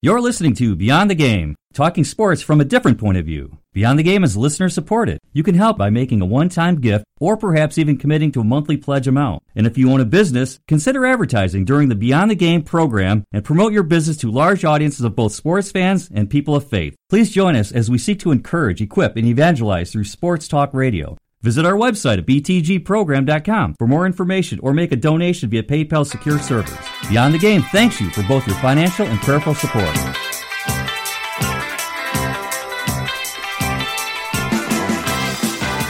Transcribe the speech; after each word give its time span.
You're 0.00 0.20
listening 0.20 0.54
to 0.54 0.76
Beyond 0.76 1.10
the 1.10 1.16
Game, 1.16 1.56
talking 1.74 2.04
sports 2.04 2.40
from 2.40 2.60
a 2.60 2.64
different 2.64 2.98
point 2.98 3.18
of 3.18 3.26
view. 3.26 3.58
Beyond 3.72 3.98
the 3.98 4.04
Game 4.04 4.22
is 4.22 4.36
listener 4.36 4.68
supported. 4.68 5.18
You 5.32 5.42
can 5.42 5.56
help 5.56 5.76
by 5.76 5.90
making 5.90 6.20
a 6.20 6.24
one 6.24 6.48
time 6.48 6.80
gift 6.80 7.04
or 7.18 7.36
perhaps 7.36 7.78
even 7.78 7.98
committing 7.98 8.30
to 8.30 8.40
a 8.42 8.44
monthly 8.44 8.76
pledge 8.76 9.08
amount. 9.08 9.42
And 9.56 9.66
if 9.66 9.76
you 9.76 9.90
own 9.90 10.00
a 10.00 10.04
business, 10.04 10.60
consider 10.68 11.04
advertising 11.04 11.64
during 11.64 11.88
the 11.88 11.96
Beyond 11.96 12.30
the 12.30 12.36
Game 12.36 12.62
program 12.62 13.24
and 13.32 13.44
promote 13.44 13.72
your 13.72 13.82
business 13.82 14.16
to 14.18 14.30
large 14.30 14.64
audiences 14.64 15.00
of 15.00 15.16
both 15.16 15.32
sports 15.32 15.72
fans 15.72 16.08
and 16.14 16.30
people 16.30 16.54
of 16.54 16.68
faith. 16.68 16.94
Please 17.10 17.32
join 17.32 17.56
us 17.56 17.72
as 17.72 17.90
we 17.90 17.98
seek 17.98 18.20
to 18.20 18.30
encourage, 18.30 18.80
equip, 18.80 19.16
and 19.16 19.26
evangelize 19.26 19.90
through 19.90 20.04
sports 20.04 20.46
talk 20.46 20.72
radio. 20.72 21.18
Visit 21.42 21.64
our 21.64 21.74
website 21.74 22.18
at 22.18 22.26
btgprogram.com 22.26 23.74
for 23.78 23.86
more 23.86 24.06
information 24.06 24.58
or 24.60 24.74
make 24.74 24.90
a 24.90 24.96
donation 24.96 25.48
via 25.48 25.62
PayPal 25.62 26.04
secure 26.04 26.38
servers. 26.40 26.76
Beyond 27.08 27.34
the 27.34 27.38
Game 27.38 27.62
thanks 27.62 28.00
you 28.00 28.10
for 28.10 28.24
both 28.24 28.46
your 28.46 28.56
financial 28.56 29.06
and 29.06 29.20
prayerful 29.20 29.54
support. 29.54 29.94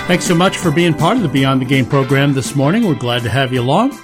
Thanks 0.06 0.26
so 0.26 0.34
much 0.34 0.56
for 0.56 0.70
being 0.70 0.94
part 0.94 1.16
of 1.16 1.22
the 1.22 1.28
Beyond 1.28 1.62
the 1.62 1.66
Game 1.66 1.86
program 1.86 2.34
this 2.34 2.54
morning. 2.54 2.86
We're 2.86 2.94
glad 2.94 3.22
to 3.22 3.30
have 3.30 3.52
you 3.52 3.62
along. 3.62 3.98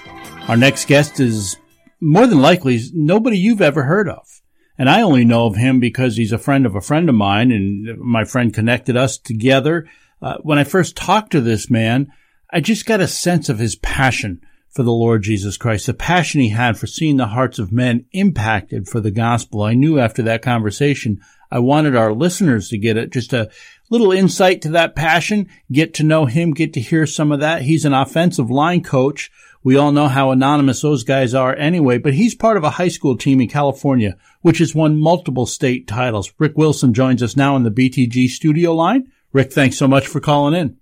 Our 0.48 0.56
next 0.56 0.86
guest 0.86 1.20
is 1.20 1.56
more 2.00 2.26
than 2.26 2.40
likely 2.40 2.80
nobody 2.92 3.38
you've 3.38 3.62
ever 3.62 3.84
heard 3.84 4.08
of. 4.08 4.40
And 4.76 4.90
I 4.90 5.02
only 5.02 5.24
know 5.24 5.46
of 5.46 5.56
him 5.56 5.78
because 5.78 6.16
he's 6.16 6.32
a 6.32 6.38
friend 6.38 6.66
of 6.66 6.74
a 6.74 6.80
friend 6.80 7.08
of 7.08 7.14
mine 7.14 7.52
and 7.52 7.98
my 7.98 8.24
friend 8.24 8.52
connected 8.52 8.96
us 8.96 9.18
together 9.18 9.86
uh, 10.22 10.38
when 10.42 10.58
I 10.58 10.64
first 10.64 10.96
talked 10.96 11.32
to 11.32 11.40
this 11.40 11.70
man, 11.70 12.12
I 12.50 12.60
just 12.60 12.86
got 12.86 13.00
a 13.00 13.08
sense 13.08 13.48
of 13.48 13.58
his 13.58 13.76
passion 13.76 14.40
for 14.70 14.82
the 14.82 14.92
Lord 14.92 15.22
Jesus 15.22 15.56
Christ, 15.56 15.86
the 15.86 15.94
passion 15.94 16.40
he 16.40 16.48
had 16.48 16.76
for 16.76 16.88
seeing 16.88 17.16
the 17.16 17.28
hearts 17.28 17.60
of 17.60 17.72
men 17.72 18.06
impacted 18.12 18.88
for 18.88 19.00
the 19.00 19.12
gospel. 19.12 19.62
I 19.62 19.74
knew 19.74 20.00
after 20.00 20.22
that 20.22 20.42
conversation, 20.42 21.20
I 21.50 21.60
wanted 21.60 21.94
our 21.94 22.12
listeners 22.12 22.68
to 22.70 22.78
get 22.78 22.96
it, 22.96 23.12
just 23.12 23.32
a 23.32 23.50
little 23.88 24.10
insight 24.10 24.62
to 24.62 24.70
that 24.70 24.96
passion, 24.96 25.48
get 25.70 25.94
to 25.94 26.02
know 26.02 26.26
him, 26.26 26.52
get 26.52 26.72
to 26.72 26.80
hear 26.80 27.06
some 27.06 27.30
of 27.30 27.40
that. 27.40 27.62
He's 27.62 27.84
an 27.84 27.94
offensive 27.94 28.50
line 28.50 28.82
coach. 28.82 29.30
We 29.62 29.76
all 29.76 29.92
know 29.92 30.08
how 30.08 30.30
anonymous 30.30 30.82
those 30.82 31.04
guys 31.04 31.34
are 31.34 31.54
anyway, 31.54 31.98
but 31.98 32.14
he's 32.14 32.34
part 32.34 32.56
of 32.56 32.64
a 32.64 32.70
high 32.70 32.88
school 32.88 33.16
team 33.16 33.40
in 33.40 33.48
California, 33.48 34.16
which 34.42 34.58
has 34.58 34.74
won 34.74 35.00
multiple 35.00 35.46
state 35.46 35.86
titles. 35.86 36.32
Rick 36.38 36.56
Wilson 36.56 36.92
joins 36.92 37.22
us 37.22 37.36
now 37.36 37.54
in 37.54 37.62
the 37.62 37.70
BTG 37.70 38.28
studio 38.28 38.74
line. 38.74 39.10
Rick, 39.34 39.52
thanks 39.52 39.76
so 39.76 39.88
much 39.88 40.06
for 40.06 40.20
calling 40.20 40.54
in. 40.54 40.78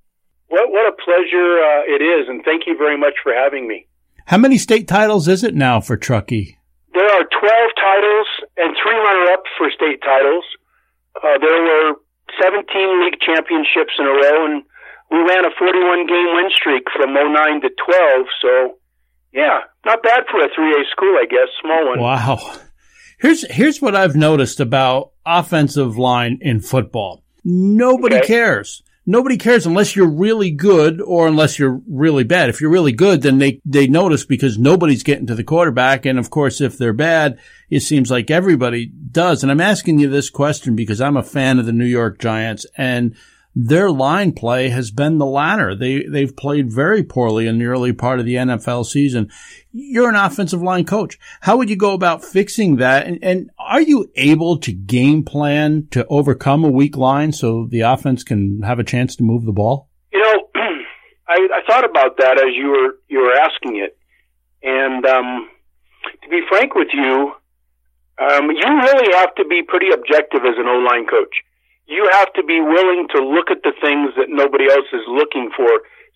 What, 0.49 0.71
what 0.71 0.87
a 0.87 0.93
pleasure 0.93 1.57
uh, 1.57 1.89
it 1.89 2.05
is, 2.05 2.29
and 2.29 2.45
thank 2.45 2.67
you 2.67 2.77
very 2.77 2.99
much 3.01 3.15
for 3.25 3.33
having 3.33 3.67
me. 3.67 3.89
How 4.27 4.37
many 4.37 4.59
state 4.59 4.87
titles 4.87 5.27
is 5.27 5.43
it 5.43 5.55
now 5.55 5.81
for 5.81 5.97
Truckee? 5.97 6.59
There 6.93 7.09
are 7.09 7.25
12 7.25 7.51
titles 7.81 8.29
and 8.59 8.77
three 8.77 8.95
runner 8.95 9.33
ups 9.33 9.49
for 9.57 9.71
state 9.71 10.03
titles. 10.05 10.45
Uh, 11.17 11.39
there 11.41 11.63
were 11.65 11.95
17 12.41 13.05
league 13.05 13.19
championships 13.25 13.97
in 13.99 14.05
a 14.05 14.13
row, 14.13 14.45
and 14.45 14.63
we 15.11 15.19
ran 15.25 15.47
a 15.47 15.51
41 15.59 16.07
game 16.07 16.37
win 16.37 16.51
streak 16.55 16.85
from 16.95 17.15
09 17.15 17.63
to 17.63 17.71
12. 17.73 18.27
So, 18.43 18.77
yeah, 19.33 19.61
not 19.87 20.03
bad 20.03 20.25
for 20.31 20.45
a 20.45 20.49
3A 20.53 20.91
school, 20.91 21.17
I 21.17 21.25
guess. 21.25 21.49
Small 21.63 21.89
one. 21.89 22.01
Wow. 22.01 22.39
Here's, 23.19 23.51
here's 23.51 23.81
what 23.81 23.97
I've 23.97 24.17
noticed 24.17 24.61
about 24.61 25.13
offensive 25.25 25.97
line 25.97 26.39
in 26.43 26.61
football. 26.61 27.22
Nobody 27.45 28.17
okay. 28.17 28.27
cares. 28.27 28.83
Nobody 29.05 29.37
cares 29.37 29.67
unless 29.67 29.97
you're 29.97 30.09
really 30.09 30.53
good 30.53 31.01
or 31.01 31.27
unless 31.27 31.59
you're 31.59 31.81
really 31.89 32.23
bad. 32.23 32.49
If 32.49 32.61
you're 32.61 32.71
really 32.71 32.93
good, 32.93 33.23
then 33.23 33.39
they, 33.39 33.61
they 33.65 33.89
notice 33.89 34.25
because 34.25 34.59
nobody's 34.59 35.03
getting 35.03 35.27
to 35.27 35.35
the 35.35 35.43
quarterback. 35.43 36.07
And 36.07 36.21
of 36.21 36.31
course, 36.31 36.61
if 36.61 36.79
they're 36.79 36.93
bad, 36.93 37.39
it 37.69 37.81
seems 37.81 38.13
like 38.13 38.31
everybody 38.31 38.87
does. 38.87 39.43
And 39.43 39.51
I'm 39.51 39.61
asking 39.61 39.99
you 39.99 40.09
this 40.09 40.31
question 40.31 40.77
because 40.77 41.01
I'm 41.01 41.17
a 41.17 41.23
fan 41.25 41.59
of 41.59 41.67
the 41.67 41.73
New 41.73 41.85
York 41.85 42.21
Giants 42.21 42.65
and 42.77 43.17
their 43.55 43.91
line 43.91 44.33
play 44.33 44.71
has 44.71 44.91
been 44.91 45.19
the 45.19 45.27
latter. 45.27 45.75
They, 45.75 46.05
they've 46.05 46.35
played 46.35 46.73
very 46.73 47.03
poorly 47.03 47.47
in 47.47 47.59
the 47.59 47.67
early 47.67 47.93
part 47.93 48.19
of 48.19 48.25
the 48.25 48.37
NFL 48.37 48.87
season. 48.87 49.31
You're 49.73 50.09
an 50.09 50.17
offensive 50.17 50.63
line 50.63 50.85
coach. 50.85 51.19
How 51.43 51.59
would 51.59 51.69
you 51.69 51.77
go 51.77 51.93
about 51.93 52.25
fixing 52.25 52.77
that? 52.77 53.07
And, 53.07 53.19
and 53.23 53.51
are 53.59 53.81
you 53.81 54.11
able 54.17 54.59
to 54.59 54.73
game 54.73 55.23
plan 55.25 55.89
to 55.91 56.07
overcome 56.07 56.65
a 56.65 56.71
weak 56.71 56.97
line 56.97 57.33
so 57.33 57.67
the 57.69 57.81
offense 57.81 58.25
can 58.25 58.63
have 58.63 58.79
a 58.79 58.85
chance 58.85 59.17
to 59.17 59.23
move 59.23 59.45
the 59.45 59.53
ball? 59.53 59.91
You 60.13 60.23
know, 60.23 60.49
I, 61.29 61.49
I 61.55 61.61
thought 61.67 61.89
about 61.89 62.17
that 62.19 62.39
as 62.39 62.55
you 62.57 62.69
were, 62.69 62.99
you 63.09 63.21
were 63.21 63.35
asking 63.35 63.77
it. 63.77 63.99
And, 64.63 65.05
um, 65.05 65.49
to 66.23 66.29
be 66.29 66.41
frank 66.49 66.75
with 66.75 66.89
you, 66.93 67.33
um, 68.19 68.51
you 68.51 68.63
really 68.63 69.15
have 69.15 69.35
to 69.37 69.45
be 69.45 69.63
pretty 69.67 69.91
objective 69.93 70.41
as 70.45 70.55
an 70.57 70.67
O-line 70.67 71.07
coach 71.07 71.35
you 71.87 72.09
have 72.13 72.33
to 72.35 72.43
be 72.43 72.61
willing 72.61 73.09
to 73.15 73.21
look 73.23 73.51
at 73.51 73.63
the 73.63 73.75
things 73.81 74.15
that 74.17 74.31
nobody 74.31 74.71
else 74.71 74.87
is 74.93 75.05
looking 75.09 75.51
for, 75.57 75.69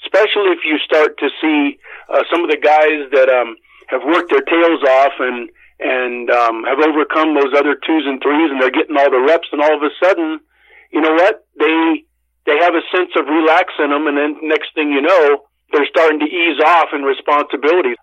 especially 0.04 0.54
if 0.54 0.62
you 0.64 0.78
start 0.84 1.18
to 1.18 1.28
see 1.40 1.78
uh, 2.08 2.22
some 2.30 2.44
of 2.44 2.50
the 2.50 2.60
guys 2.60 3.10
that 3.12 3.28
um, 3.28 3.56
have 3.88 4.02
worked 4.06 4.30
their 4.30 4.46
tails 4.46 4.82
off 4.82 5.12
and 5.18 5.50
and 5.78 6.30
um, 6.30 6.64
have 6.64 6.80
overcome 6.80 7.36
those 7.36 7.52
other 7.52 7.76
twos 7.76 8.08
and 8.08 8.16
threes, 8.24 8.48
and 8.48 8.62
they're 8.62 8.72
getting 8.72 8.96
all 8.96 9.12
the 9.12 9.20
reps, 9.20 9.48
and 9.52 9.60
all 9.60 9.76
of 9.76 9.84
a 9.84 9.92
sudden, 10.00 10.40
you 10.88 11.02
know 11.02 11.12
what? 11.12 11.44
They 11.58 12.04
they 12.46 12.56
have 12.62 12.72
a 12.72 12.84
sense 12.94 13.12
of 13.18 13.26
relax 13.26 13.74
in 13.78 13.90
them, 13.90 14.06
and 14.06 14.16
then 14.16 14.48
next 14.48 14.72
thing 14.72 14.88
you 14.88 15.02
know, 15.02 15.44
they're 15.72 15.90
starting 15.90 16.20
to 16.20 16.30
ease 16.30 16.56
off 16.64 16.94
in 16.94 17.02
responsibilities. 17.02 17.98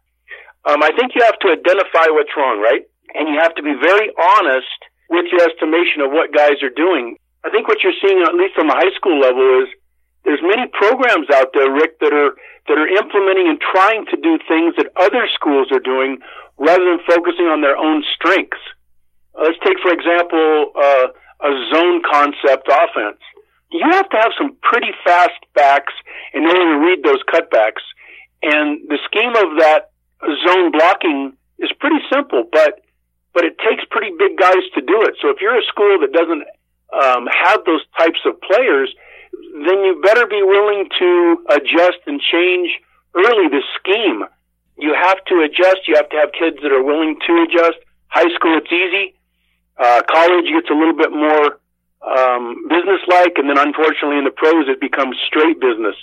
Um, 0.66 0.84
I 0.84 0.91
think 0.96 1.16
you 1.16 1.23
have 1.23 1.40
to 1.40 1.50
identify 1.50 2.12
what's 2.12 2.31
wrong, 2.38 2.62
right? 2.62 2.84
And 3.16 3.28
you 3.28 3.40
have 3.41 3.56
to 3.56 3.63
be 3.63 3.73
very 3.73 4.12
honest 4.16 4.79
with 5.09 5.25
your 5.31 5.41
estimation 5.41 6.02
of 6.02 6.12
what 6.12 6.34
guys 6.34 6.62
are 6.62 6.73
doing. 6.75 7.18
I 7.44 7.50
think 7.50 7.68
what 7.68 7.84
you're 7.84 7.98
seeing, 8.02 8.24
at 8.24 8.36
least 8.36 8.56
from 8.56 8.70
a 8.70 8.76
high 8.76 8.94
school 8.96 9.20
level, 9.20 9.64
is 9.64 9.70
there's 10.24 10.42
many 10.42 10.68
programs 10.72 11.28
out 11.34 11.52
there, 11.54 11.72
Rick, 11.72 12.00
that 12.00 12.14
are 12.14 12.36
that 12.68 12.78
are 12.80 12.88
implementing 12.88 13.52
and 13.52 13.59
trying 13.59 14.06
to 14.08 14.16
do 14.16 14.40
things 14.48 14.76
that 14.80 14.88
other 14.96 15.28
schools 15.36 15.68
are 15.72 15.84
doing 15.84 16.20
rather 16.58 16.84
than 16.86 17.00
focusing 17.03 17.52
on 17.52 17.59
their 17.59 17.76
own 17.76 18.03
strengths. 18.16 18.64
Uh, 19.36 19.52
let's 19.52 19.59
take, 19.66 19.76
for 19.84 19.92
example, 19.92 20.72
uh, 20.80 21.08
a 21.44 21.52
zone 21.76 22.02
concept 22.08 22.72
offense. 22.72 23.20
You 23.72 23.84
have 23.92 24.08
to 24.12 24.18
have 24.18 24.32
some 24.38 24.56
pretty 24.62 24.96
fast 25.03 25.44
backs 25.53 25.92
in 26.34 26.46
order 26.46 26.80
to 26.80 26.80
read 26.80 27.03
those 27.03 27.20
cutbacks, 27.28 27.84
and 28.44 28.80
the 28.88 29.00
scheme 29.03 29.36
of 29.36 29.59
that 29.59 29.92
zone 30.48 30.72
blocking 30.72 31.34
is 31.59 31.72
pretty 31.80 32.00
simple, 32.08 32.48
but 32.52 32.80
but 33.34 33.44
it 33.44 33.58
takes 33.59 33.84
pretty 33.90 34.14
big 34.18 34.38
guys 34.38 34.64
to 34.76 34.82
do 34.82 35.02
it. 35.03 35.16
So 35.20 35.30
if 35.30 35.42
you're 35.42 35.58
a 35.58 35.66
school 35.66 35.98
that 36.00 36.14
doesn't 36.14 36.44
um, 36.94 37.28
have 37.28 37.66
those 37.66 37.81
types 37.98 38.20
of 38.26 38.40
players, 38.42 38.94
then 39.66 39.84
you 39.84 40.02
better 40.04 40.26
be 40.28 40.42
willing 40.44 40.90
to 41.00 41.46
adjust 41.50 42.00
and 42.08 42.22
change 42.22 42.70
early 43.16 43.48
the 43.50 43.62
scheme. 43.80 44.24
You 44.78 44.94
have 44.94 45.24
to 45.26 45.42
adjust. 45.42 45.88
You 45.88 45.96
have 45.96 46.09
to 46.09 46.18
have 46.18 46.32
kids 46.32 46.58
that 46.64 46.72
are 46.72 46.84
willing 46.84 47.18
to 47.28 47.46
adjust. 47.48 47.78
High 48.08 48.34
school, 48.36 48.58
it's 48.58 48.72
easy. 48.72 49.16
Uh, 49.78 50.02
college 50.09 50.46
gets 50.46 50.70
a 50.70 50.74
little 50.74 50.96
bit 50.96 51.12
more 51.12 51.59
um, 52.06 52.68
business-like, 52.70 53.34
and 53.38 53.50
then 53.50 53.58
unfortunately 53.58 54.18
in 54.18 54.26
the 54.26 54.36
pros 54.36 54.68
it 54.68 54.80
becomes 54.80 55.18
straight 55.26 55.59
business. 55.59 55.96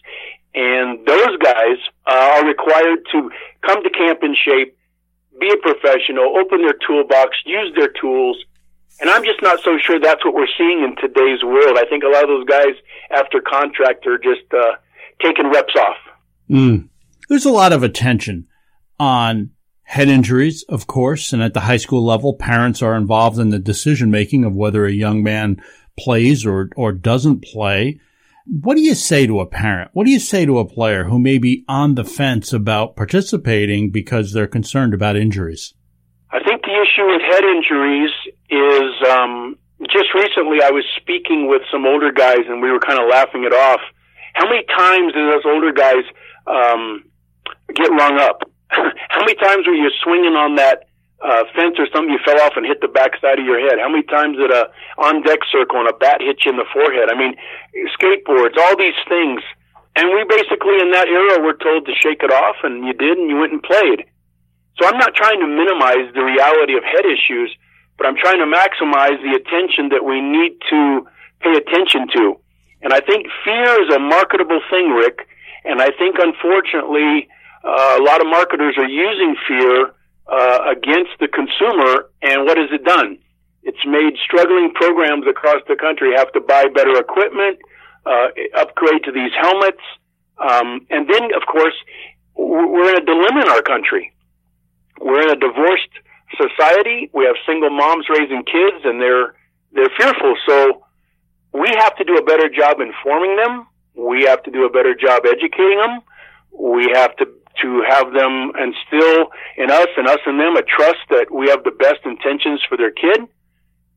And 0.55 1.07
those 1.07 1.37
guys 1.39 1.79
uh, 2.07 2.35
are 2.35 2.47
required 2.47 2.99
to 3.13 3.31
come 3.67 3.83
to 3.83 3.91
camp 3.91 4.21
in 4.23 4.35
shape, 4.35 4.77
be 5.39 5.53
a 5.53 5.57
professional, 5.57 6.37
open 6.37 6.63
their 6.63 6.75
toolbox, 6.87 7.37
use 7.45 7.73
their 7.77 7.93
tools, 8.01 8.37
and 9.01 9.11
I'm 9.11 9.25
just 9.25 9.43
not 9.43 9.61
so 9.63 9.79
sure 9.79 9.99
that's 9.99 10.25
what 10.25 10.35
we're 10.35 10.47
seeing 10.59 10.83
in 10.83 10.95
today's 10.97 11.43
world. 11.43 11.79
I 11.79 11.85
think 11.89 12.05
a 12.05 12.09
lot 12.09 12.25
of 12.25 12.29
those 12.29 12.47
guys 12.47 12.75
after 13.11 13.41
contract 13.41 14.07
are 14.07 14.19
just 14.19 14.43
uh, 14.53 14.77
taking 15.23 15.51
reps 15.51 15.75
off. 15.77 15.97
Mm. 16.49 16.89
There's 17.29 17.47
a 17.47 17.53
lot 17.53 17.73
of 17.73 17.83
attention 17.83 18.47
on 18.99 19.51
head 19.85 20.09
injuries, 20.09 20.65
of 20.69 20.87
course, 20.87 21.33
and 21.33 21.43
at 21.43 21.55
the 21.55 21.61
high 21.61 21.77
school 21.77 22.05
level, 22.05 22.35
parents 22.35 22.83
are 22.83 22.95
involved 22.95 23.39
in 23.39 23.51
the 23.51 23.59
decision 23.59 24.11
making 24.11 24.45
of 24.45 24.55
whether 24.55 24.85
a 24.85 24.93
young 24.93 25.23
man 25.23 25.63
plays 25.99 26.45
or, 26.45 26.71
or 26.77 26.93
doesn't 26.93 27.43
play. 27.43 27.99
What 28.47 28.75
do 28.75 28.83
you 28.83 28.95
say 28.95 29.27
to 29.27 29.41
a 29.41 29.47
parent? 29.47 29.91
What 29.93 30.07
do 30.07 30.11
you 30.11 30.19
say 30.19 30.45
to 30.45 30.59
a 30.59 30.65
player 30.65 31.05
who 31.05 31.19
may 31.19 31.39
be 31.39 31.65
on 31.69 31.95
the 31.95 32.05
fence 32.05 32.53
about 32.53 32.97
participating 32.97 33.91
because 33.91 34.33
they're 34.33 34.47
concerned 34.47 34.95
about 34.95 35.17
injuries? 35.17 35.75
I 36.31 36.39
think 36.43 36.63
the 36.63 36.71
issue 36.71 37.07
with 37.07 37.23
head 37.23 37.45
injuries 37.45 38.11
is 38.51 38.93
um, 39.09 39.57
just 39.89 40.13
recently 40.15 40.63
I 40.63 40.71
was 40.71 40.85
speaking 40.97 41.49
with 41.49 41.63
some 41.71 41.87
older 41.87 42.13
guys 42.13 42.45
and 42.49 42.61
we 42.61 42.71
were 42.71 42.81
kind 42.81 43.01
of 43.01 43.09
laughing 43.09 43.45
it 43.45 43.55
off. 43.55 43.81
How 44.35 44.45
many 44.49 44.65
times 44.67 45.13
do 45.13 45.31
those 45.31 45.47
older 45.47 45.73
guys 45.73 46.05
um, 46.47 47.05
get 47.75 47.91
rung 47.91 48.19
up? 48.19 48.43
How 48.69 49.21
many 49.21 49.35
times 49.35 49.67
were 49.67 49.75
you 49.75 49.91
swinging 50.03 50.35
on 50.35 50.57
that 50.57 50.91
uh, 51.21 51.45
fence 51.55 51.77
or 51.79 51.87
something, 51.93 52.11
you 52.11 52.21
fell 52.25 52.41
off 52.41 52.57
and 52.57 52.65
hit 52.65 52.81
the 52.81 52.89
backside 52.89 53.39
of 53.39 53.45
your 53.45 53.61
head? 53.61 53.79
How 53.79 53.89
many 53.89 54.03
times 54.05 54.37
did 54.37 54.51
a 54.51 54.71
on 54.99 55.23
deck 55.23 55.41
circle 55.51 55.81
and 55.81 55.89
a 55.89 55.97
bat 55.97 56.21
hit 56.21 56.45
you 56.45 56.53
in 56.53 56.59
the 56.59 56.69
forehead? 56.73 57.11
I 57.11 57.17
mean, 57.17 57.35
skateboards, 57.97 58.57
all 58.59 58.77
these 58.77 58.99
things. 59.09 59.43
And 59.97 60.15
we 60.15 60.23
basically 60.25 60.79
in 60.81 60.93
that 60.93 61.09
era 61.09 61.43
were 61.43 61.59
told 61.59 61.85
to 61.87 61.95
shake 61.99 62.23
it 62.23 62.31
off, 62.31 62.57
and 62.63 62.87
you 62.87 62.95
did, 62.95 63.19
and 63.19 63.29
you 63.29 63.37
went 63.37 63.53
and 63.53 63.63
played. 63.63 64.07
So 64.79 64.87
I'm 64.87 64.97
not 64.97 65.15
trying 65.15 65.41
to 65.41 65.49
minimize 65.51 66.09
the 66.15 66.23
reality 66.23 66.79
of 66.79 66.85
head 66.85 67.05
issues, 67.05 67.51
but 68.01 68.09
I'm 68.09 68.17
trying 68.17 68.41
to 68.41 68.49
maximize 68.49 69.21
the 69.21 69.37
attention 69.37 69.91
that 69.91 70.01
we 70.01 70.25
need 70.25 70.57
to 70.73 71.05
pay 71.45 71.53
attention 71.53 72.09
to. 72.17 72.41
And 72.81 72.95
I 72.95 73.01
think 73.01 73.27
fear 73.45 73.77
is 73.85 73.93
a 73.95 73.99
marketable 73.99 74.63
thing, 74.73 74.89
Rick. 74.89 75.29
And 75.67 75.83
I 75.83 75.91
think 75.93 76.17
unfortunately, 76.17 77.29
uh, 77.63 78.01
a 78.01 78.03
lot 78.03 78.23
of 78.23 78.27
marketers 78.27 78.79
are 78.79 78.89
using 78.89 79.37
fear 79.47 79.93
uh, 80.33 80.73
against 80.73 81.13
the 81.21 81.29
consumer. 81.29 82.09
And 82.23 82.47
what 82.49 82.57
has 82.57 82.73
it 82.73 82.89
done? 82.89 83.19
It's 83.65 83.85
made 83.85 84.17
struggling 84.25 84.73
programs 84.73 85.27
across 85.29 85.61
the 85.69 85.77
country 85.77 86.17
have 86.17 86.33
to 86.33 86.41
buy 86.41 86.73
better 86.73 86.97
equipment, 86.97 87.59
uh, 88.07 88.29
upgrade 88.57 89.05
to 89.05 89.13
these 89.13 89.33
helmets. 89.37 89.85
Um, 90.41 90.87
and 90.89 91.05
then, 91.05 91.37
of 91.37 91.45
course, 91.45 91.77
we're 92.35 92.97
in 92.97 93.03
a 93.03 93.05
dilemma 93.05 93.43
in 93.45 93.49
our 93.51 93.61
country. 93.61 94.11
We're 94.99 95.21
in 95.21 95.37
a 95.37 95.37
divorced 95.37 95.93
society. 96.37 97.11
We 97.13 97.25
have 97.25 97.37
single 97.47 97.71
moms 97.71 98.07
raising 98.09 98.45
kids 98.45 98.85
and 98.85 99.01
they're, 99.01 99.35
they're 99.73 99.93
fearful. 99.99 100.35
So 100.47 100.85
we 101.53 101.69
have 101.79 101.97
to 101.97 102.05
do 102.05 102.17
a 102.17 102.23
better 102.23 102.49
job 102.49 102.81
informing 102.81 103.37
them. 103.37 103.67
We 103.95 104.25
have 104.25 104.43
to 104.45 104.51
do 104.51 104.65
a 104.65 104.71
better 104.71 104.95
job 104.95 105.23
educating 105.27 105.79
them. 105.79 106.01
We 106.53 106.91
have 106.95 107.17
to 107.17 107.27
to 107.63 107.83
have 107.87 108.13
them 108.13 108.53
instill 108.57 109.27
in 109.57 109.71
us 109.71 109.89
and 109.97 110.07
us 110.07 110.21
in 110.27 110.39
them 110.39 110.57
a 110.57 110.63
trust 110.63 111.03
that 111.11 111.27
we 111.31 111.49
have 111.49 111.63
the 111.65 111.73
best 111.73 112.01
intentions 112.05 112.63
for 112.69 112.77
their 112.77 112.91
kid. 112.91 113.21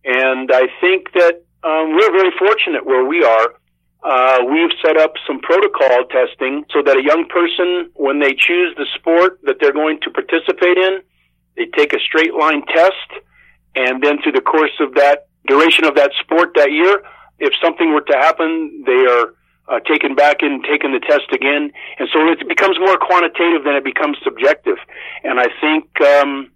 And 0.03 0.51
I 0.51 0.67
think 0.81 1.13
that 1.13 1.43
um, 1.63 1.95
we're 1.95 2.11
very 2.11 2.31
fortunate 2.37 2.85
where 2.85 3.05
we 3.05 3.23
are. 3.23 3.55
Uh, 4.03 4.43
we've 4.51 4.71
set 4.83 4.97
up 4.97 5.13
some 5.25 5.39
protocol 5.39 6.03
testing 6.11 6.65
so 6.73 6.81
that 6.83 6.97
a 6.97 7.03
young 7.03 7.25
person, 7.29 7.89
when 7.95 8.19
they 8.19 8.35
choose 8.35 8.75
the 8.75 8.85
sport 8.95 9.39
that 9.43 9.57
they're 9.61 9.71
going 9.71 9.99
to 10.01 10.09
participate 10.11 10.77
in, 10.77 10.99
they 11.57 11.65
take 11.77 11.93
a 11.93 11.99
straight 11.99 12.33
line 12.33 12.63
test, 12.67 13.09
and 13.75 14.03
then 14.03 14.21
through 14.21 14.33
the 14.33 14.41
course 14.41 14.73
of 14.79 14.95
that 14.95 15.27
duration 15.47 15.85
of 15.85 15.95
that 15.95 16.11
sport 16.21 16.51
that 16.55 16.71
year, 16.71 17.03
if 17.39 17.53
something 17.61 17.93
were 17.93 18.01
to 18.01 18.17
happen, 18.17 18.83
they 18.85 19.05
are 19.05 19.33
uh, 19.67 19.79
taken 19.87 20.15
back 20.15 20.37
and 20.41 20.63
taken 20.63 20.91
the 20.91 20.99
test 20.99 21.31
again, 21.31 21.71
and 21.99 22.09
so 22.11 22.19
it 22.27 22.47
becomes 22.47 22.77
more 22.79 22.97
quantitative 22.97 23.63
than 23.63 23.75
it 23.75 23.83
becomes 23.83 24.17
subjective. 24.23 24.77
And 25.23 25.39
I 25.39 25.47
think 25.61 25.87
um, 26.01 26.51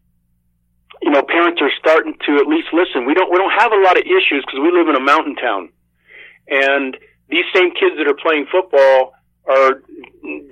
you 1.01 1.11
know 1.11 1.23
parents 1.23 1.61
are 1.61 1.71
starting 1.79 2.15
to 2.25 2.35
at 2.38 2.47
least 2.47 2.67
listen. 2.73 3.05
We 3.05 3.13
don't 3.13 3.31
we 3.31 3.38
don't 3.38 3.53
have 3.57 3.71
a 3.71 3.81
lot 3.81 3.97
of 3.97 4.03
issues 4.03 4.44
because 4.45 4.59
we 4.59 4.71
live 4.71 4.89
in 4.89 4.95
a 4.95 5.03
mountain 5.03 5.35
town, 5.35 5.69
and 6.49 6.97
these 7.29 7.45
same 7.55 7.71
kids 7.71 7.95
that 7.97 8.07
are 8.07 8.19
playing 8.19 8.47
football 8.51 9.13
are 9.47 9.81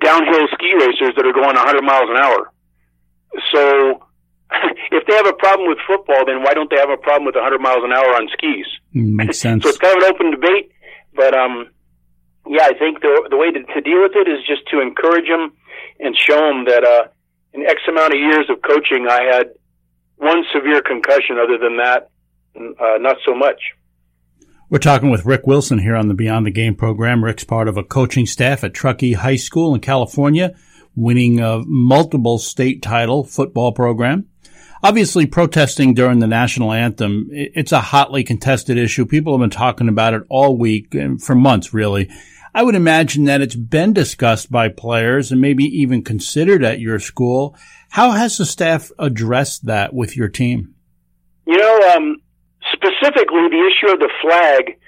downhill 0.00 0.48
ski 0.54 0.72
racers 0.74 1.12
that 1.16 1.26
are 1.26 1.32
going 1.32 1.56
100 1.56 1.82
miles 1.82 2.08
an 2.08 2.16
hour. 2.16 2.52
So 3.52 4.05
if 4.92 5.06
they 5.06 5.14
have 5.14 5.26
a 5.26 5.32
problem 5.32 5.68
with 5.68 5.78
football, 5.86 6.24
then 6.26 6.42
why 6.42 6.54
don't 6.54 6.70
they 6.70 6.76
have 6.76 6.90
a 6.90 6.96
problem 6.96 7.26
with 7.26 7.34
100 7.34 7.58
miles 7.60 7.82
an 7.82 7.92
hour 7.92 8.14
on 8.14 8.28
skis? 8.32 8.66
Mm, 8.94 9.12
makes 9.14 9.38
sense. 9.38 9.62
so 9.64 9.70
it's 9.70 9.78
kind 9.78 9.96
of 9.96 10.02
an 10.02 10.14
open 10.14 10.30
debate, 10.30 10.70
but 11.14 11.36
um, 11.36 11.70
yeah, 12.48 12.64
I 12.64 12.74
think 12.78 13.00
the 13.00 13.26
the 13.30 13.36
way 13.36 13.50
to, 13.50 13.62
to 13.62 13.80
deal 13.80 14.02
with 14.02 14.14
it 14.14 14.28
is 14.28 14.38
just 14.46 14.66
to 14.70 14.80
encourage 14.80 15.26
them 15.26 15.52
and 15.98 16.16
show 16.16 16.38
them 16.38 16.64
that 16.66 16.84
uh, 16.84 17.08
in 17.52 17.66
X 17.66 17.82
amount 17.88 18.14
of 18.14 18.20
years 18.20 18.46
of 18.48 18.62
coaching, 18.62 19.06
I 19.08 19.22
had 19.22 19.50
one 20.16 20.44
severe 20.54 20.82
concussion. 20.82 21.38
Other 21.42 21.58
than 21.58 21.76
that, 21.78 22.10
uh, 22.56 22.98
not 22.98 23.16
so 23.24 23.34
much. 23.34 23.60
We're 24.68 24.78
talking 24.78 25.10
with 25.10 25.24
Rick 25.24 25.46
Wilson 25.46 25.78
here 25.78 25.94
on 25.94 26.08
the 26.08 26.14
Beyond 26.14 26.44
the 26.44 26.50
Game 26.50 26.74
program. 26.74 27.22
Rick's 27.22 27.44
part 27.44 27.68
of 27.68 27.76
a 27.76 27.84
coaching 27.84 28.26
staff 28.26 28.64
at 28.64 28.74
Truckee 28.74 29.12
High 29.12 29.36
School 29.36 29.74
in 29.74 29.80
California, 29.80 30.56
winning 30.96 31.40
a 31.40 31.62
multiple 31.66 32.38
state 32.38 32.82
title 32.82 33.22
football 33.22 33.70
program. 33.70 34.26
Obviously, 34.82 35.26
protesting 35.26 35.94
during 35.94 36.18
the 36.18 36.26
national 36.26 36.72
anthem, 36.72 37.28
it's 37.30 37.72
a 37.72 37.80
hotly 37.80 38.22
contested 38.22 38.76
issue. 38.76 39.06
People 39.06 39.32
have 39.32 39.40
been 39.40 39.50
talking 39.50 39.88
about 39.88 40.14
it 40.14 40.22
all 40.28 40.56
week, 40.56 40.94
and 40.94 41.22
for 41.22 41.34
months, 41.34 41.72
really. 41.72 42.10
I 42.54 42.62
would 42.62 42.74
imagine 42.74 43.24
that 43.24 43.42
it's 43.42 43.54
been 43.54 43.92
discussed 43.92 44.50
by 44.50 44.68
players 44.68 45.30
and 45.30 45.40
maybe 45.40 45.64
even 45.64 46.02
considered 46.02 46.64
at 46.64 46.80
your 46.80 46.98
school. 46.98 47.56
How 47.90 48.12
has 48.12 48.38
the 48.38 48.46
staff 48.46 48.90
addressed 48.98 49.66
that 49.66 49.92
with 49.92 50.16
your 50.16 50.28
team? 50.28 50.74
You 51.46 51.58
know, 51.58 51.94
um, 51.94 52.16
specifically 52.72 53.48
the 53.48 53.70
issue 53.70 53.92
of 53.92 54.00
the 54.00 54.10
flag 54.22 54.78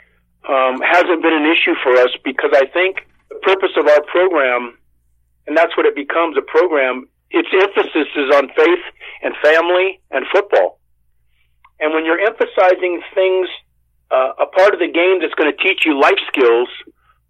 um, 0.49 0.81
hasn't 0.81 1.23
been 1.23 1.35
an 1.35 1.45
issue 1.45 1.75
for 1.83 1.93
us 1.99 2.11
because 2.25 2.51
I 2.55 2.67
think 2.73 3.07
the 3.29 3.37
purpose 3.43 3.77
of 3.77 3.87
our 3.87 4.03
program, 4.05 4.79
and 5.47 5.57
that's 5.57 5.77
what 5.77 5.87
it 5.87 5.95
becomes 5.95 6.37
a 6.37 6.43
program, 6.43 7.09
its 7.31 7.49
emphasis 7.53 8.09
is 8.17 8.35
on 8.35 8.49
faith 8.57 8.85
and 9.23 9.35
family 9.43 10.01
and 10.11 10.25
football. 10.33 10.81
And 11.81 11.95
when 11.95 12.05
you're 12.05 12.21
emphasizing 12.21 13.03
things, 13.15 13.49
uh, 14.11 14.33
a 14.41 14.47
part 14.47 14.75
of 14.75 14.81
the 14.81 14.89
game 14.89 15.21
that's 15.21 15.35
going 15.35 15.51
to 15.51 15.63
teach 15.63 15.83
you 15.85 15.99
life 16.01 16.19
skills– 16.33 16.69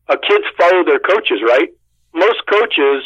uh, 0.09 0.17
kids 0.17 0.45
follow 0.59 0.85
their 0.85 0.99
coaches, 0.99 1.41
right? 1.45 1.69
Most 2.15 2.41
coaches 2.51 3.05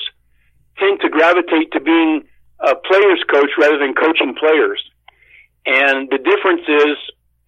tend 0.79 1.01
to 1.01 1.09
gravitate 1.09 1.73
to 1.73 1.81
being 1.81 2.25
a 2.61 2.75
player's 2.77 3.23
coach 3.29 3.51
rather 3.59 3.79
than 3.79 3.95
coaching 3.95 4.35
players. 4.39 4.81
And 5.67 6.09
the 6.11 6.19
difference 6.19 6.63
is 6.69 6.97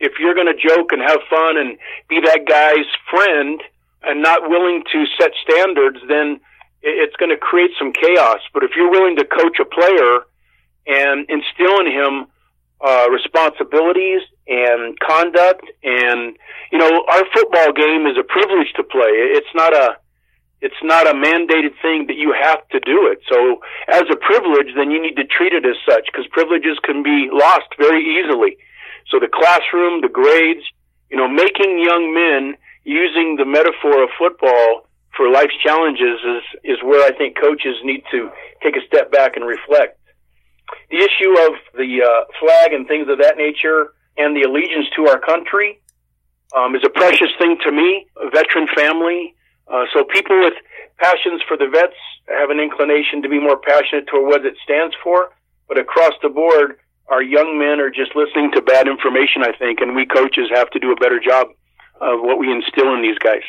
if 0.01 0.19
you're 0.19 0.35
going 0.35 0.51
to 0.51 0.59
joke 0.59 0.91
and 0.93 1.01
have 1.01 1.21
fun 1.31 1.57
and 1.57 1.79
be 2.09 2.21
that 2.21 2.47
guy's 2.49 2.87
friend 3.11 3.63
and 4.03 4.23
not 4.23 4.51
willing 4.51 4.83
to 4.93 5.05
set 5.19 5.31
standards, 5.43 5.99
then 6.09 6.41
it's 6.83 7.17
going 7.17 7.31
to 7.31 7.39
create 7.39 7.71
some 7.79 7.93
chaos. 7.93 8.41
But 8.53 8.65
if 8.65 8.73
you're 8.77 8.91
willing 8.91 9.17
to 9.17 9.25
coach 9.25 9.59
a 9.61 9.65
player 9.65 10.27
and 10.87 11.29
instill 11.29 11.81
in 11.81 11.87
him 11.87 12.27
uh, 12.85 13.09
responsibilities 13.11 14.21
and 14.47 14.99
conduct 15.01 15.65
and 15.83 16.37
you 16.71 16.79
know 16.79 17.05
our 17.09 17.25
football 17.33 17.73
game 17.73 18.07
is 18.07 18.17
a 18.19 18.25
privilege 18.25 18.73
to 18.77 18.83
play. 18.83 19.33
It's 19.33 19.55
not 19.55 19.73
a 19.73 19.97
it's 20.61 20.83
not 20.83 21.07
a 21.07 21.13
mandated 21.13 21.77
thing 21.81 22.07
that 22.09 22.17
you 22.17 22.33
have 22.33 22.67
to 22.69 22.81
do 22.81 23.09
it. 23.09 23.21
So 23.31 23.61
as 23.89 24.05
a 24.11 24.17
privilege 24.17 24.75
then 24.77 24.91
you 24.91 25.01
need 25.01 25.17
to 25.17 25.25
treat 25.25 25.53
it 25.53 25.65
as 25.65 25.77
such 25.89 26.07
because 26.13 26.27
privileges 26.31 26.79
can 26.85 27.03
be 27.03 27.29
lost 27.33 27.69
very 27.79 28.05
easily. 28.05 28.59
So 29.09 29.19
the 29.19 29.33
classroom 29.33 30.03
the 30.03 30.13
grades 30.13 30.65
you 31.11 31.17
know 31.17 31.29
making 31.29 31.81
young 31.81 32.13
men 32.13 32.57
using 32.85 33.37
the 33.37 33.47
metaphor 33.47 34.03
of 34.05 34.11
football 34.19 34.87
for 35.17 35.31
life's 35.31 35.57
challenges 35.65 36.21
is 36.21 36.77
is 36.77 36.79
where 36.85 37.01
I 37.01 37.17
think 37.17 37.41
coaches 37.41 37.77
need 37.83 38.03
to 38.11 38.29
take 38.63 38.77
a 38.77 38.85
step 38.87 39.11
back 39.11 39.37
and 39.37 39.47
reflect 39.47 39.99
the 40.91 40.99
issue 40.99 41.33
of 41.47 41.53
the 41.75 42.03
uh, 42.03 42.25
flag 42.41 42.73
and 42.73 42.87
things 42.87 43.09
of 43.09 43.19
that 43.19 43.37
nature 43.37 43.95
and 44.17 44.37
the 44.37 44.43
allegiance 44.43 44.87
to 44.97 45.09
our 45.09 45.19
country 45.19 45.81
um, 46.57 46.75
is 46.75 46.83
a 46.85 46.91
precious 46.91 47.31
thing 47.39 47.59
to 47.65 47.73
me, 47.73 48.07
a 48.17 48.31
veteran 48.31 48.69
family. 48.77 49.35
Uh, 49.67 49.85
so 49.93 50.05
people 50.05 50.39
with 50.41 50.55
passions 50.99 51.43
for 51.49 51.57
the 51.57 51.67
vets 51.67 51.97
have 52.29 52.51
an 52.51 52.61
inclination 52.61 53.23
to 53.23 53.29
be 53.29 53.41
more 53.41 53.57
passionate 53.57 54.07
toward 54.07 54.27
what 54.27 54.47
it 54.47 54.55
stands 54.63 54.95
for. 55.03 55.31
But 55.69 55.79
across 55.79 56.13
the 56.23 56.29
board, 56.29 56.79
our 57.09 57.23
young 57.23 57.59
men 57.59 57.81
are 57.81 57.91
just 57.91 58.15
listening 58.15 58.53
to 58.53 58.63
bad 58.63 58.89
information, 58.89 59.43
I 59.43 59.53
think, 59.53 59.81
and 59.81 59.95
we 59.95 60.07
coaches 60.07 60.49
have 60.55 60.71
to 60.71 60.79
do 60.79 60.93
a 60.93 60.97
better 60.97 61.21
job 61.21 61.49
of 62.01 62.21
what 62.21 62.39
we 62.39 62.51
instill 62.51 62.95
in 62.95 63.03
these 63.03 63.19
guys. 63.19 63.43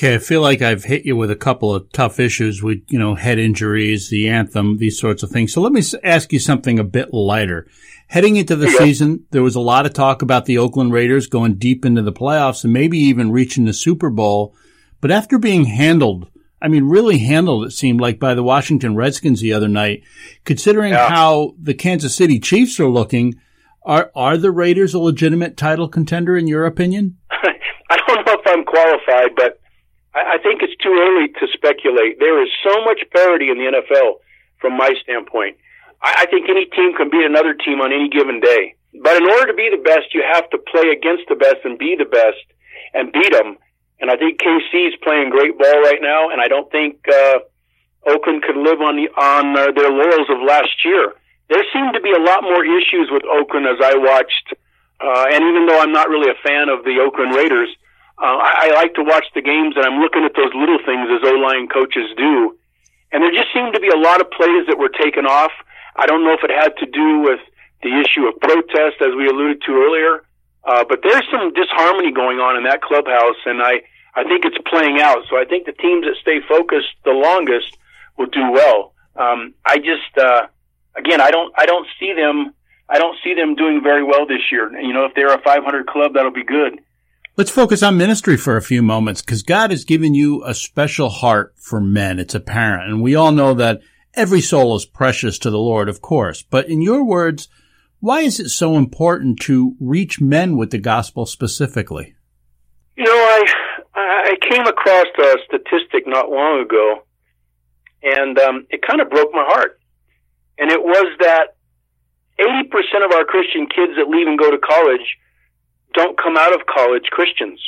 Okay, 0.00 0.14
I 0.14 0.18
feel 0.18 0.40
like 0.40 0.62
I've 0.62 0.84
hit 0.84 1.04
you 1.04 1.14
with 1.14 1.30
a 1.30 1.36
couple 1.36 1.74
of 1.74 1.92
tough 1.92 2.18
issues 2.18 2.62
with, 2.62 2.78
you 2.88 2.98
know, 2.98 3.16
head 3.16 3.38
injuries, 3.38 4.08
the 4.08 4.30
anthem, 4.30 4.78
these 4.78 4.98
sorts 4.98 5.22
of 5.22 5.28
things. 5.28 5.52
So 5.52 5.60
let 5.60 5.72
me 5.72 5.82
ask 6.02 6.32
you 6.32 6.38
something 6.38 6.78
a 6.78 6.84
bit 6.84 7.12
lighter. 7.12 7.66
Heading 8.06 8.36
into 8.36 8.56
the 8.56 8.70
yeah. 8.70 8.78
season, 8.78 9.26
there 9.30 9.42
was 9.42 9.56
a 9.56 9.60
lot 9.60 9.84
of 9.84 9.92
talk 9.92 10.22
about 10.22 10.46
the 10.46 10.56
Oakland 10.56 10.94
Raiders 10.94 11.26
going 11.26 11.56
deep 11.56 11.84
into 11.84 12.00
the 12.00 12.14
playoffs 12.14 12.64
and 12.64 12.72
maybe 12.72 12.96
even 12.96 13.30
reaching 13.30 13.66
the 13.66 13.74
Super 13.74 14.08
Bowl. 14.08 14.56
But 15.02 15.10
after 15.10 15.38
being 15.38 15.66
handled, 15.66 16.30
I 16.62 16.68
mean, 16.68 16.84
really 16.84 17.18
handled, 17.18 17.66
it 17.66 17.72
seemed 17.72 18.00
like 18.00 18.18
by 18.18 18.32
the 18.32 18.42
Washington 18.42 18.96
Redskins 18.96 19.42
the 19.42 19.52
other 19.52 19.68
night, 19.68 20.02
considering 20.46 20.94
yeah. 20.94 21.10
how 21.10 21.56
the 21.60 21.74
Kansas 21.74 22.16
City 22.16 22.40
Chiefs 22.40 22.80
are 22.80 22.88
looking, 22.88 23.34
are, 23.82 24.10
are 24.14 24.38
the 24.38 24.50
Raiders 24.50 24.94
a 24.94 24.98
legitimate 24.98 25.58
title 25.58 25.88
contender 25.88 26.38
in 26.38 26.48
your 26.48 26.64
opinion? 26.64 27.18
I 27.30 27.98
don't 28.06 28.26
know 28.26 28.32
if 28.32 28.46
I'm 28.46 28.64
qualified, 28.64 29.36
but 29.36 29.60
I, 30.14 30.34
I 30.34 30.38
think 30.42 30.62
it's 30.62 30.76
too 30.82 30.92
early 30.92 31.28
to 31.28 31.46
speculate. 31.52 32.18
There 32.18 32.42
is 32.42 32.50
so 32.62 32.84
much 32.84 33.02
parity 33.12 33.50
in 33.50 33.58
the 33.58 33.70
NFL 33.70 34.20
from 34.60 34.76
my 34.76 34.92
standpoint. 35.02 35.56
I, 36.02 36.24
I 36.24 36.26
think 36.26 36.48
any 36.48 36.66
team 36.66 36.94
can 36.96 37.10
beat 37.10 37.24
another 37.24 37.54
team 37.54 37.80
on 37.80 37.92
any 37.92 38.08
given 38.08 38.40
day. 38.40 38.74
But 39.02 39.16
in 39.16 39.24
order 39.30 39.46
to 39.46 39.54
be 39.54 39.70
the 39.70 39.82
best, 39.82 40.14
you 40.14 40.22
have 40.26 40.50
to 40.50 40.58
play 40.58 40.90
against 40.90 41.28
the 41.28 41.36
best 41.36 41.62
and 41.64 41.78
be 41.78 41.94
the 41.96 42.10
best 42.10 42.42
and 42.94 43.12
beat 43.12 43.32
them. 43.32 43.56
And 44.00 44.10
I 44.10 44.16
think 44.16 44.40
KC 44.40 44.88
is 44.88 44.94
playing 45.02 45.30
great 45.30 45.58
ball 45.58 45.82
right 45.82 46.00
now, 46.00 46.30
and 46.30 46.40
I 46.40 46.48
don't 46.48 46.70
think 46.72 46.98
uh, 47.06 47.38
Oakland 48.08 48.42
could 48.42 48.56
live 48.56 48.80
on 48.80 48.96
the 48.96 49.12
on 49.12 49.56
uh, 49.56 49.70
their 49.76 49.90
laurels 49.92 50.28
of 50.30 50.40
last 50.40 50.72
year. 50.84 51.12
There 51.48 51.62
seemed 51.72 51.92
to 51.94 52.00
be 52.00 52.10
a 52.10 52.18
lot 52.18 52.42
more 52.42 52.64
issues 52.64 53.10
with 53.10 53.22
Oakland 53.28 53.66
as 53.66 53.76
I 53.82 53.94
watched, 53.94 54.54
uh, 55.00 55.26
and 55.30 55.44
even 55.44 55.66
though 55.66 55.80
I'm 55.80 55.92
not 55.92 56.08
really 56.08 56.30
a 56.30 56.38
fan 56.42 56.68
of 56.70 56.82
the 56.84 56.98
Oakland 56.98 57.34
Raiders, 57.36 57.68
uh, 58.20 58.36
I, 58.36 58.68
I 58.68 58.74
like 58.76 58.94
to 58.94 59.02
watch 59.02 59.24
the 59.34 59.40
games 59.40 59.74
and 59.76 59.84
I'm 59.84 60.00
looking 60.00 60.24
at 60.24 60.36
those 60.36 60.52
little 60.52 60.78
things 60.84 61.08
as 61.08 61.24
O-line 61.24 61.68
coaches 61.68 62.12
do. 62.16 62.56
And 63.12 63.24
there 63.24 63.32
just 63.32 63.48
seemed 63.52 63.72
to 63.74 63.80
be 63.80 63.88
a 63.88 63.96
lot 63.96 64.20
of 64.20 64.30
plays 64.30 64.68
that 64.68 64.76
were 64.78 64.92
taken 64.92 65.24
off. 65.24 65.50
I 65.96 66.06
don't 66.06 66.22
know 66.22 66.36
if 66.36 66.44
it 66.44 66.52
had 66.52 66.76
to 66.78 66.86
do 66.86 67.20
with 67.20 67.40
the 67.82 67.90
issue 67.96 68.28
of 68.28 68.38
protest, 68.38 69.00
as 69.00 69.16
we 69.16 69.26
alluded 69.26 69.62
to 69.66 69.72
earlier. 69.72 70.22
Uh, 70.64 70.84
but 70.84 71.00
there's 71.02 71.24
some 71.32 71.52
disharmony 71.54 72.12
going 72.12 72.38
on 72.38 72.56
in 72.56 72.64
that 72.64 72.82
clubhouse, 72.82 73.40
and 73.46 73.62
I, 73.62 73.80
I 74.14 74.24
think 74.24 74.44
it's 74.44 74.58
playing 74.68 75.00
out. 75.00 75.24
So 75.30 75.40
I 75.40 75.44
think 75.44 75.64
the 75.64 75.72
teams 75.72 76.04
that 76.04 76.14
stay 76.20 76.40
focused 76.46 76.92
the 77.04 77.16
longest 77.16 77.76
will 78.18 78.28
do 78.28 78.52
well. 78.52 78.92
Um, 79.16 79.54
I 79.64 79.78
just, 79.78 80.12
uh, 80.20 80.46
again, 80.94 81.20
I 81.20 81.30
don't, 81.30 81.52
I 81.56 81.64
don't 81.64 81.88
see 81.98 82.12
them, 82.12 82.52
I 82.88 82.98
don't 82.98 83.16
see 83.24 83.34
them 83.34 83.56
doing 83.56 83.82
very 83.82 84.04
well 84.04 84.26
this 84.26 84.52
year. 84.52 84.70
You 84.78 84.92
know, 84.92 85.06
if 85.06 85.14
they're 85.14 85.32
a 85.32 85.40
500 85.40 85.86
club, 85.86 86.14
that'll 86.14 86.30
be 86.30 86.44
good. 86.44 86.80
Let's 87.40 87.50
focus 87.50 87.82
on 87.82 87.96
ministry 87.96 88.36
for 88.36 88.58
a 88.58 88.62
few 88.62 88.82
moments 88.82 89.22
because 89.22 89.42
God 89.42 89.70
has 89.70 89.84
given 89.84 90.12
you 90.12 90.44
a 90.44 90.52
special 90.52 91.08
heart 91.08 91.54
for 91.56 91.80
men. 91.80 92.18
It's 92.18 92.34
apparent. 92.34 92.90
And 92.90 93.00
we 93.00 93.14
all 93.14 93.32
know 93.32 93.54
that 93.54 93.80
every 94.12 94.42
soul 94.42 94.76
is 94.76 94.84
precious 94.84 95.38
to 95.38 95.50
the 95.50 95.56
Lord, 95.56 95.88
of 95.88 96.02
course. 96.02 96.42
But 96.42 96.68
in 96.68 96.82
your 96.82 97.02
words, 97.02 97.48
why 97.98 98.20
is 98.20 98.40
it 98.40 98.50
so 98.50 98.76
important 98.76 99.40
to 99.44 99.74
reach 99.80 100.20
men 100.20 100.58
with 100.58 100.70
the 100.70 100.76
gospel 100.76 101.24
specifically? 101.24 102.14
You 102.98 103.04
know, 103.04 103.10
I 103.10 103.44
I 103.94 104.36
came 104.46 104.66
across 104.66 105.06
a 105.18 105.36
statistic 105.46 106.06
not 106.06 106.28
long 106.28 106.60
ago, 106.60 107.04
and 108.02 108.38
um, 108.38 108.66
it 108.68 108.82
kind 108.86 109.00
of 109.00 109.08
broke 109.08 109.32
my 109.32 109.46
heart. 109.46 109.80
And 110.58 110.70
it 110.70 110.82
was 110.82 111.06
that 111.20 111.56
80% 112.38 113.02
of 113.02 113.12
our 113.12 113.24
Christian 113.24 113.66
kids 113.66 113.92
that 113.96 114.10
leave 114.10 114.26
and 114.26 114.38
go 114.38 114.50
to 114.50 114.58
college 114.58 115.16
don't 115.94 116.16
come 116.18 116.36
out 116.36 116.54
of 116.54 116.66
college 116.66 117.04
Christians. 117.10 117.60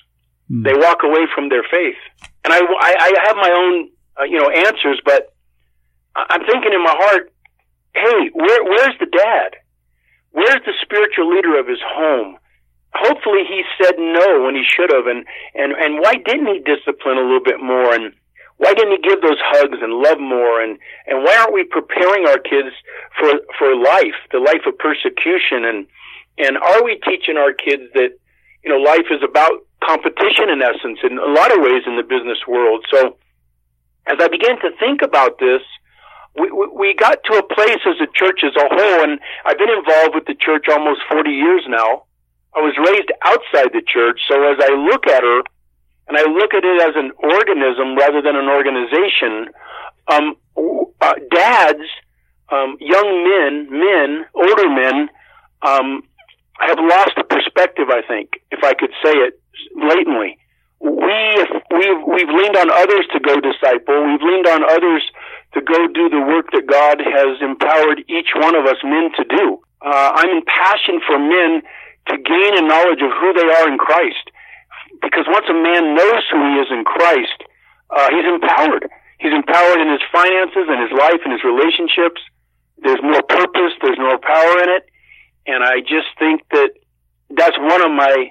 Mm. 0.50 0.64
They 0.64 0.74
walk 0.74 1.02
away 1.02 1.26
from 1.34 1.48
their 1.48 1.62
faith. 1.62 1.98
And 2.44 2.52
I, 2.52 2.58
I, 2.58 2.92
I 3.00 3.10
have 3.26 3.36
my 3.36 3.50
own, 3.50 3.90
uh, 4.20 4.24
you 4.24 4.38
know, 4.38 4.50
answers, 4.50 5.00
but 5.04 5.32
I'm 6.14 6.44
thinking 6.44 6.72
in 6.72 6.82
my 6.82 6.94
heart, 6.96 7.32
hey, 7.94 8.30
where, 8.32 8.64
where's 8.64 8.98
the 9.00 9.06
dad? 9.06 9.56
Where's 10.32 10.60
the 10.64 10.72
spiritual 10.82 11.34
leader 11.34 11.58
of 11.58 11.66
his 11.66 11.80
home? 11.84 12.36
Hopefully 12.94 13.44
he 13.48 13.62
said 13.80 13.94
no 13.98 14.44
when 14.44 14.54
he 14.54 14.64
should 14.64 14.92
have, 14.92 15.06
and, 15.06 15.24
and, 15.54 15.72
and 15.72 16.00
why 16.00 16.14
didn't 16.24 16.46
he 16.46 16.60
discipline 16.60 17.16
a 17.16 17.22
little 17.22 17.42
bit 17.42 17.60
more, 17.60 17.94
and 17.94 18.12
why 18.58 18.74
didn't 18.74 18.92
he 18.92 19.08
give 19.08 19.22
those 19.22 19.40
hugs 19.40 19.78
and 19.80 19.94
love 19.94 20.20
more, 20.20 20.60
and, 20.60 20.78
and 21.06 21.24
why 21.24 21.36
aren't 21.36 21.54
we 21.54 21.64
preparing 21.64 22.26
our 22.26 22.38
kids 22.38 22.68
for, 23.18 23.32
for 23.58 23.74
life, 23.76 24.16
the 24.30 24.38
life 24.38 24.60
of 24.66 24.76
persecution, 24.76 25.64
and, 25.64 25.86
and 26.38 26.56
are 26.56 26.84
we 26.84 27.00
teaching 27.04 27.36
our 27.36 27.52
kids 27.52 27.84
that, 27.94 28.10
you 28.64 28.70
know, 28.70 28.78
life 28.78 29.06
is 29.10 29.22
about 29.22 29.66
competition 29.84 30.48
in 30.48 30.62
essence 30.62 30.98
in 31.02 31.18
a 31.18 31.26
lot 31.26 31.52
of 31.52 31.62
ways 31.62 31.82
in 31.86 31.96
the 31.96 32.02
business 32.02 32.38
world? 32.46 32.84
So 32.90 33.16
as 34.06 34.16
I 34.20 34.28
began 34.28 34.58
to 34.60 34.70
think 34.78 35.02
about 35.02 35.38
this, 35.38 35.62
we, 36.38 36.50
we 36.50 36.94
got 36.94 37.22
to 37.24 37.38
a 37.38 37.42
place 37.42 37.82
as 37.86 38.00
a 38.00 38.08
church 38.14 38.40
as 38.44 38.56
a 38.56 38.66
whole, 38.68 39.04
and 39.04 39.20
I've 39.44 39.58
been 39.58 39.68
involved 39.68 40.14
with 40.14 40.24
the 40.26 40.34
church 40.34 40.66
almost 40.70 41.00
40 41.10 41.30
years 41.30 41.64
now. 41.68 42.04
I 42.54 42.60
was 42.60 42.76
raised 42.76 43.12
outside 43.24 43.72
the 43.72 43.82
church, 43.84 44.20
so 44.28 44.42
as 44.50 44.56
I 44.60 44.74
look 44.74 45.06
at 45.06 45.22
her, 45.22 45.42
and 46.08 46.16
I 46.16 46.24
look 46.24 46.54
at 46.54 46.64
it 46.64 46.80
as 46.82 46.94
an 46.96 47.12
organism 47.16 47.96
rather 47.96 48.20
than 48.20 48.36
an 48.36 48.48
organization, 48.48 49.48
um, 50.08 50.36
uh, 51.00 51.14
dads, 51.30 51.88
um, 52.50 52.76
young 52.80 53.08
men, 53.24 53.68
men, 53.70 54.24
older 54.34 54.68
men, 54.68 55.08
um, 55.62 56.02
have 56.60 56.78
lost 56.78 57.12
the 57.16 57.24
perspective, 57.24 57.88
I 57.90 58.02
think, 58.06 58.42
if 58.50 58.62
I 58.62 58.74
could 58.74 58.92
say 59.02 59.12
it 59.12 59.40
blatantly. 59.74 60.38
We, 60.80 61.18
we've, 61.70 62.02
we've 62.06 62.32
leaned 62.32 62.56
on 62.56 62.70
others 62.70 63.06
to 63.14 63.20
go 63.20 63.38
disciple. 63.38 64.02
We've 64.02 64.22
leaned 64.22 64.48
on 64.48 64.64
others 64.64 65.02
to 65.54 65.60
go 65.60 65.86
do 65.86 66.08
the 66.10 66.20
work 66.20 66.50
that 66.52 66.66
God 66.66 66.98
has 66.98 67.38
empowered 67.40 68.02
each 68.08 68.34
one 68.34 68.56
of 68.56 68.66
us 68.66 68.82
men 68.82 69.10
to 69.16 69.24
do. 69.24 69.62
Uh, 69.80 70.10
I'm 70.14 70.42
impassioned 70.42 71.02
for 71.06 71.18
men 71.18 71.62
to 72.08 72.14
gain 72.18 72.52
a 72.58 72.66
knowledge 72.66 73.02
of 73.02 73.14
who 73.14 73.30
they 73.32 73.46
are 73.46 73.68
in 73.70 73.78
Christ. 73.78 74.30
Because 75.00 75.26
once 75.28 75.46
a 75.50 75.54
man 75.54 75.94
knows 75.94 76.22
who 76.30 76.38
he 76.38 76.54
is 76.62 76.70
in 76.70 76.84
Christ, 76.84 77.46
uh, 77.90 78.08
he's 78.10 78.26
empowered. 78.26 78.90
He's 79.18 79.34
empowered 79.34 79.78
in 79.78 79.90
his 79.90 80.02
finances 80.10 80.66
and 80.66 80.82
his 80.82 80.90
life 80.98 81.22
and 81.22 81.32
his 81.32 81.46
relationships. 81.46 82.18
There's 82.82 83.02
more 83.02 83.22
purpose. 83.22 83.74
There's 83.82 83.98
more 83.98 84.18
power 84.18 84.54
in 84.62 84.68
it. 84.70 84.82
And 85.46 85.64
I 85.64 85.80
just 85.80 86.08
think 86.18 86.42
that 86.50 86.70
that's 87.30 87.58
one 87.58 87.82
of 87.82 87.90
my 87.90 88.30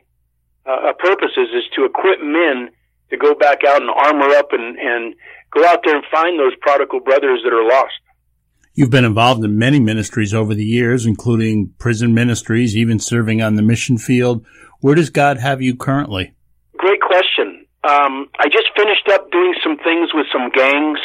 uh, 0.66 0.94
purposes 1.00 1.50
is 1.54 1.64
to 1.76 1.86
equip 1.86 2.22
men 2.22 2.70
to 3.10 3.18
go 3.18 3.36
back 3.36 3.60
out 3.68 3.82
and 3.82 3.90
armor 3.90 4.34
up 4.36 4.54
and, 4.54 4.78
and 4.78 5.16
go 5.52 5.66
out 5.66 5.82
there 5.84 5.96
and 5.96 6.06
find 6.12 6.40
those 6.40 6.56
prodigal 6.62 7.02
brothers 7.02 7.42
that 7.44 7.54
are 7.54 7.68
lost. 7.68 7.94
You've 8.74 8.90
been 8.90 9.04
involved 9.04 9.44
in 9.44 9.58
many 9.58 9.80
ministries 9.80 10.34
over 10.34 10.56
the 10.56 10.64
years, 10.64 11.06
including 11.06 11.74
prison 11.78 12.14
ministries, 12.14 12.78
even 12.78 13.00
serving 13.00 13.42
on 13.42 13.56
the 13.56 13.62
mission 13.62 13.98
field. 13.98 14.46
Where 14.80 14.96
does 14.96 15.10
God 15.10 15.38
have 15.38 15.62
you 15.62 15.76
currently? 15.76 16.34
Great 16.78 17.02
question. 17.02 17.66
Um, 17.84 18.30
I 18.40 18.48
just 18.48 18.70
finished 18.76 19.10
up 19.10 19.30
doing 19.32 19.54
some 19.62 19.78
things 19.78 20.14
with 20.14 20.28
some 20.32 20.50
gangs. 20.52 21.00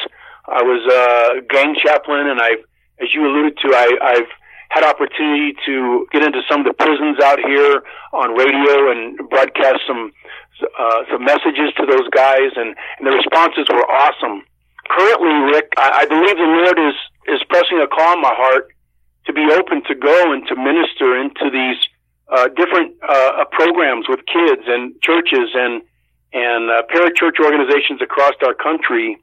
I 0.47 0.63
was 0.63 0.83
a 0.87 1.43
gang 1.53 1.75
chaplain, 1.83 2.29
and 2.29 2.41
I've, 2.41 2.63
as 3.01 3.09
you 3.13 3.27
alluded 3.27 3.59
to, 3.59 3.69
I, 3.75 3.91
I've 4.01 4.31
had 4.69 4.85
opportunity 4.85 5.55
to 5.65 6.07
get 6.13 6.23
into 6.23 6.41
some 6.49 6.61
of 6.61 6.67
the 6.67 6.75
prisons 6.75 7.19
out 7.23 7.39
here 7.39 7.83
on 8.13 8.35
radio 8.35 8.91
and 8.91 9.17
broadcast 9.31 9.81
some 9.87 10.13
uh, 10.63 11.05
some 11.11 11.25
messages 11.25 11.69
to 11.77 11.85
those 11.85 12.09
guys, 12.17 12.49
and, 12.57 12.75
and 12.99 13.07
the 13.07 13.13
responses 13.13 13.69
were 13.69 13.85
awesome. 13.93 14.43
Currently, 14.89 15.53
Rick, 15.53 15.69
I, 15.77 16.03
I 16.03 16.07
believe 16.07 16.37
the 16.37 16.49
Lord 16.49 16.79
is 16.79 16.97
is 17.29 17.43
pressing 17.49 17.79
a 17.79 17.87
call 17.87 18.15
in 18.15 18.23
my 18.23 18.33
heart 18.35 18.73
to 19.27 19.33
be 19.33 19.45
open 19.53 19.83
to 19.85 19.95
go 19.95 20.33
and 20.33 20.47
to 20.47 20.55
minister 20.57 21.19
into 21.19 21.51
these 21.51 21.77
uh, 22.29 22.49
different 22.57 22.95
uh, 23.07 23.45
programs 23.53 24.07
with 24.09 24.21
kids 24.27 24.63
and 24.67 24.95
churches 25.03 25.51
and 25.55 25.83
and 26.33 26.71
uh, 26.71 26.83
parachurch 26.93 27.39
organizations 27.43 28.01
across 28.03 28.35
our 28.45 28.55
country 28.55 29.19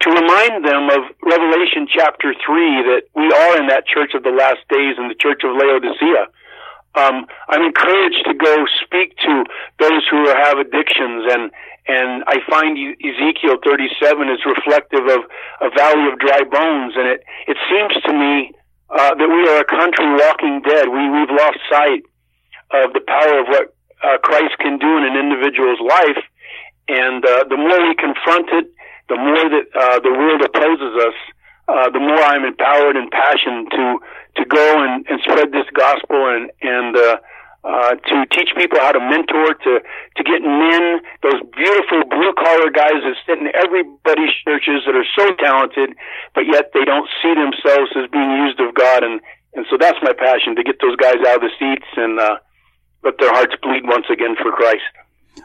to 0.00 0.08
remind 0.10 0.64
them 0.64 0.90
of 0.90 1.08
Revelation 1.22 1.86
chapter 1.88 2.34
3 2.34 2.82
that 2.88 3.02
we 3.14 3.26
are 3.30 3.58
in 3.58 3.66
that 3.68 3.86
church 3.86 4.14
of 4.14 4.22
the 4.22 4.30
last 4.30 4.60
days 4.68 4.96
in 4.98 5.08
the 5.08 5.18
church 5.18 5.42
of 5.44 5.56
Laodicea 5.56 6.28
um, 6.98 7.26
I'm 7.48 7.62
encouraged 7.62 8.24
to 8.26 8.34
go 8.34 8.66
speak 8.82 9.16
to 9.22 9.44
those 9.78 10.02
who 10.10 10.28
have 10.28 10.58
addictions 10.58 11.24
and 11.30 11.50
and 11.88 12.22
I 12.28 12.36
find 12.44 12.76
Ezekiel 12.76 13.56
37 13.64 14.28
is 14.28 14.44
reflective 14.44 15.08
of 15.08 15.24
a 15.64 15.70
valley 15.72 16.04
of 16.12 16.18
dry 16.18 16.44
bones 16.44 16.94
and 16.96 17.06
it 17.08 17.22
it 17.46 17.56
seems 17.68 17.94
to 18.04 18.12
me 18.12 18.52
uh, 18.90 19.14
that 19.14 19.28
we 19.28 19.42
are 19.48 19.60
a 19.60 19.68
country 19.68 20.08
walking 20.16 20.62
dead. 20.64 20.88
We 20.88 21.08
we've 21.08 21.30
lost 21.30 21.58
sight 21.70 22.02
of 22.72 22.92
the 22.92 23.04
power 23.06 23.40
of 23.40 23.46
what 23.48 23.74
uh, 24.02 24.18
Christ 24.18 24.56
can 24.58 24.78
do 24.78 24.96
in 24.96 25.04
an 25.04 25.16
individual's 25.16 25.80
life, 25.80 26.22
and 26.88 27.24
uh, 27.24 27.44
the 27.48 27.56
more 27.56 27.80
we 27.88 27.94
confront 27.96 28.48
it, 28.52 28.70
the 29.08 29.16
more 29.16 29.44
that 29.48 29.66
uh, 29.74 29.98
the 30.00 30.12
world 30.12 30.42
opposes 30.42 30.92
us 31.00 31.18
uh, 31.68 31.90
the 31.90 32.00
more 32.00 32.16
I'm 32.24 32.44
empowered 32.44 32.96
and 32.96 33.10
passionate 33.12 33.68
to 33.76 34.00
to 34.40 34.44
go 34.48 34.66
and, 34.82 35.04
and 35.08 35.20
spread 35.20 35.52
this 35.52 35.68
gospel 35.76 36.16
and 36.16 36.50
and 36.62 36.96
uh, 36.96 37.16
uh, 37.64 37.94
to 38.08 38.24
teach 38.32 38.48
people 38.56 38.78
how 38.80 38.92
to 38.92 39.00
mentor, 39.00 39.52
to 39.52 39.72
to 40.16 40.22
get 40.24 40.40
men, 40.40 41.00
those 41.22 41.44
beautiful 41.52 42.08
blue 42.08 42.32
collar 42.40 42.72
guys 42.72 43.04
that 43.04 43.16
sit 43.28 43.36
in 43.36 43.52
everybody's 43.52 44.32
churches 44.48 44.80
that 44.88 44.96
are 44.96 45.08
so 45.12 45.28
talented, 45.36 45.92
but 46.34 46.48
yet 46.48 46.72
they 46.72 46.84
don't 46.88 47.08
see 47.20 47.34
themselves 47.36 47.92
as 48.00 48.08
being 48.08 48.32
used 48.48 48.60
of 48.60 48.72
God, 48.74 49.04
and 49.04 49.20
and 49.52 49.66
so 49.68 49.76
that's 49.78 49.98
my 50.00 50.16
passion 50.16 50.56
to 50.56 50.64
get 50.64 50.80
those 50.80 50.96
guys 50.96 51.20
out 51.28 51.44
of 51.44 51.44
the 51.44 51.52
seats 51.60 51.88
and 51.96 52.18
uh, 52.18 52.36
let 53.04 53.18
their 53.20 53.32
hearts 53.32 53.52
bleed 53.60 53.84
once 53.84 54.06
again 54.08 54.36
for 54.40 54.52
Christ. 54.52 54.88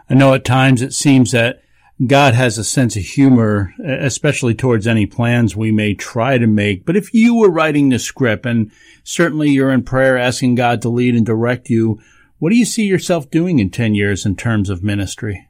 I 0.10 0.14
know 0.14 0.34
at 0.34 0.46
times 0.46 0.82
it 0.82 0.94
seems 0.94 1.32
that 1.32 1.64
God 2.06 2.34
has 2.34 2.58
a 2.58 2.64
sense 2.64 2.96
of 2.96 3.04
humor, 3.04 3.74
especially 3.86 4.56
towards 4.56 4.88
any 4.88 5.06
plans 5.06 5.56
we 5.56 5.72
may 5.72 5.94
try 5.94 6.40
to 6.40 6.48
make. 6.48 6.86
But 6.86 6.98
if 6.98 7.14
you 7.14 7.36
were 7.36 7.52
writing 7.52 7.90
the 7.90 8.00
script 8.00 8.46
and 8.48 8.72
certainly 9.04 9.52
you're 9.52 9.72
in 9.72 9.84
prayer 9.84 10.18
asking 10.18 10.56
God 10.56 10.82
to 10.82 10.90
lead 10.90 11.14
and 11.14 11.26
direct 11.26 11.70
you, 11.70 12.00
what 12.40 12.50
do 12.50 12.58
you 12.58 12.66
see 12.66 12.84
yourself 12.84 13.30
doing 13.30 13.60
in 13.60 13.70
10 13.70 13.94
years 13.94 14.26
in 14.26 14.36
terms 14.36 14.70
of 14.70 14.84
ministry? 14.84 15.48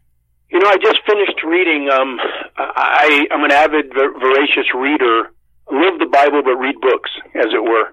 You 0.51 0.59
know, 0.59 0.67
I 0.67 0.75
just 0.75 0.99
finished 1.07 1.41
reading, 1.47 1.89
um, 1.89 2.19
I, 2.57 3.25
I'm 3.31 3.43
an 3.43 3.51
avid, 3.51 3.93
voracious 3.93 4.67
reader, 4.75 5.31
live 5.71 5.97
the 5.97 6.09
Bible 6.11 6.43
but 6.43 6.57
read 6.57 6.75
books, 6.81 7.09
as 7.35 7.47
it 7.53 7.63
were. 7.63 7.91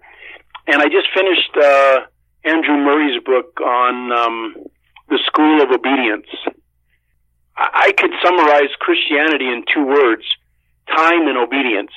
And 0.66 0.82
I 0.82 0.86
just 0.86 1.06
finished, 1.14 1.56
uh, 1.56 2.00
Andrew 2.44 2.76
Murray's 2.76 3.22
book 3.24 3.60
on, 3.60 4.12
um, 4.12 4.54
the 5.08 5.18
School 5.26 5.62
of 5.62 5.70
Obedience 5.70 6.26
I 7.60 7.92
could 7.92 8.10
summarize 8.24 8.72
Christianity 8.80 9.46
in 9.46 9.64
two 9.72 9.84
words 9.84 10.24
time 10.88 11.28
and 11.28 11.36
obedience. 11.36 11.92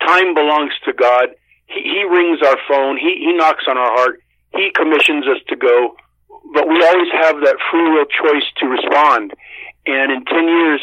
Time 0.00 0.34
belongs 0.34 0.72
to 0.84 0.92
God. 0.92 1.28
He, 1.66 1.82
he 1.82 2.04
rings 2.04 2.40
our 2.42 2.56
phone. 2.66 2.96
He, 2.96 3.14
he 3.20 3.32
knocks 3.36 3.64
on 3.68 3.78
our 3.78 3.92
heart. 3.94 4.20
He 4.56 4.70
commissions 4.74 5.24
us 5.26 5.38
to 5.48 5.56
go. 5.56 5.94
But 6.52 6.68
we 6.68 6.82
always 6.82 7.12
have 7.12 7.36
that 7.44 7.56
free 7.70 7.90
will 7.90 8.06
choice 8.06 8.48
to 8.58 8.66
respond. 8.66 9.34
And 9.86 10.12
in 10.12 10.24
10 10.24 10.48
years, 10.48 10.80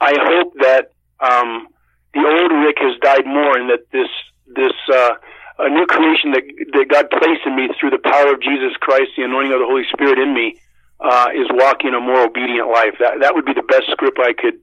I 0.00 0.14
hope 0.18 0.54
that, 0.60 0.92
um, 1.20 1.68
the 2.12 2.26
old 2.26 2.52
Rick 2.64 2.78
has 2.80 2.98
died 3.00 3.24
more 3.24 3.56
and 3.56 3.70
that 3.70 3.86
this, 3.92 4.08
this, 4.46 4.74
uh, 4.92 5.14
a 5.60 5.68
new 5.68 5.84
creation 5.86 6.32
that 6.32 6.42
that 6.72 6.88
God 6.88 7.10
placed 7.10 7.44
in 7.44 7.54
me 7.54 7.68
through 7.78 7.90
the 7.90 8.00
power 8.00 8.32
of 8.32 8.40
Jesus 8.40 8.72
Christ, 8.80 9.12
the 9.16 9.24
anointing 9.24 9.52
of 9.52 9.60
the 9.60 9.68
Holy 9.68 9.84
Spirit 9.92 10.18
in 10.18 10.32
me, 10.32 10.56
uh, 11.00 11.28
is 11.34 11.48
walking 11.50 11.94
a 11.94 12.00
more 12.00 12.24
obedient 12.24 12.68
life. 12.68 12.94
That 13.00 13.20
that 13.20 13.34
would 13.34 13.44
be 13.44 13.54
the 13.54 13.66
best 13.66 13.90
script 13.90 14.18
I 14.20 14.32
could 14.32 14.60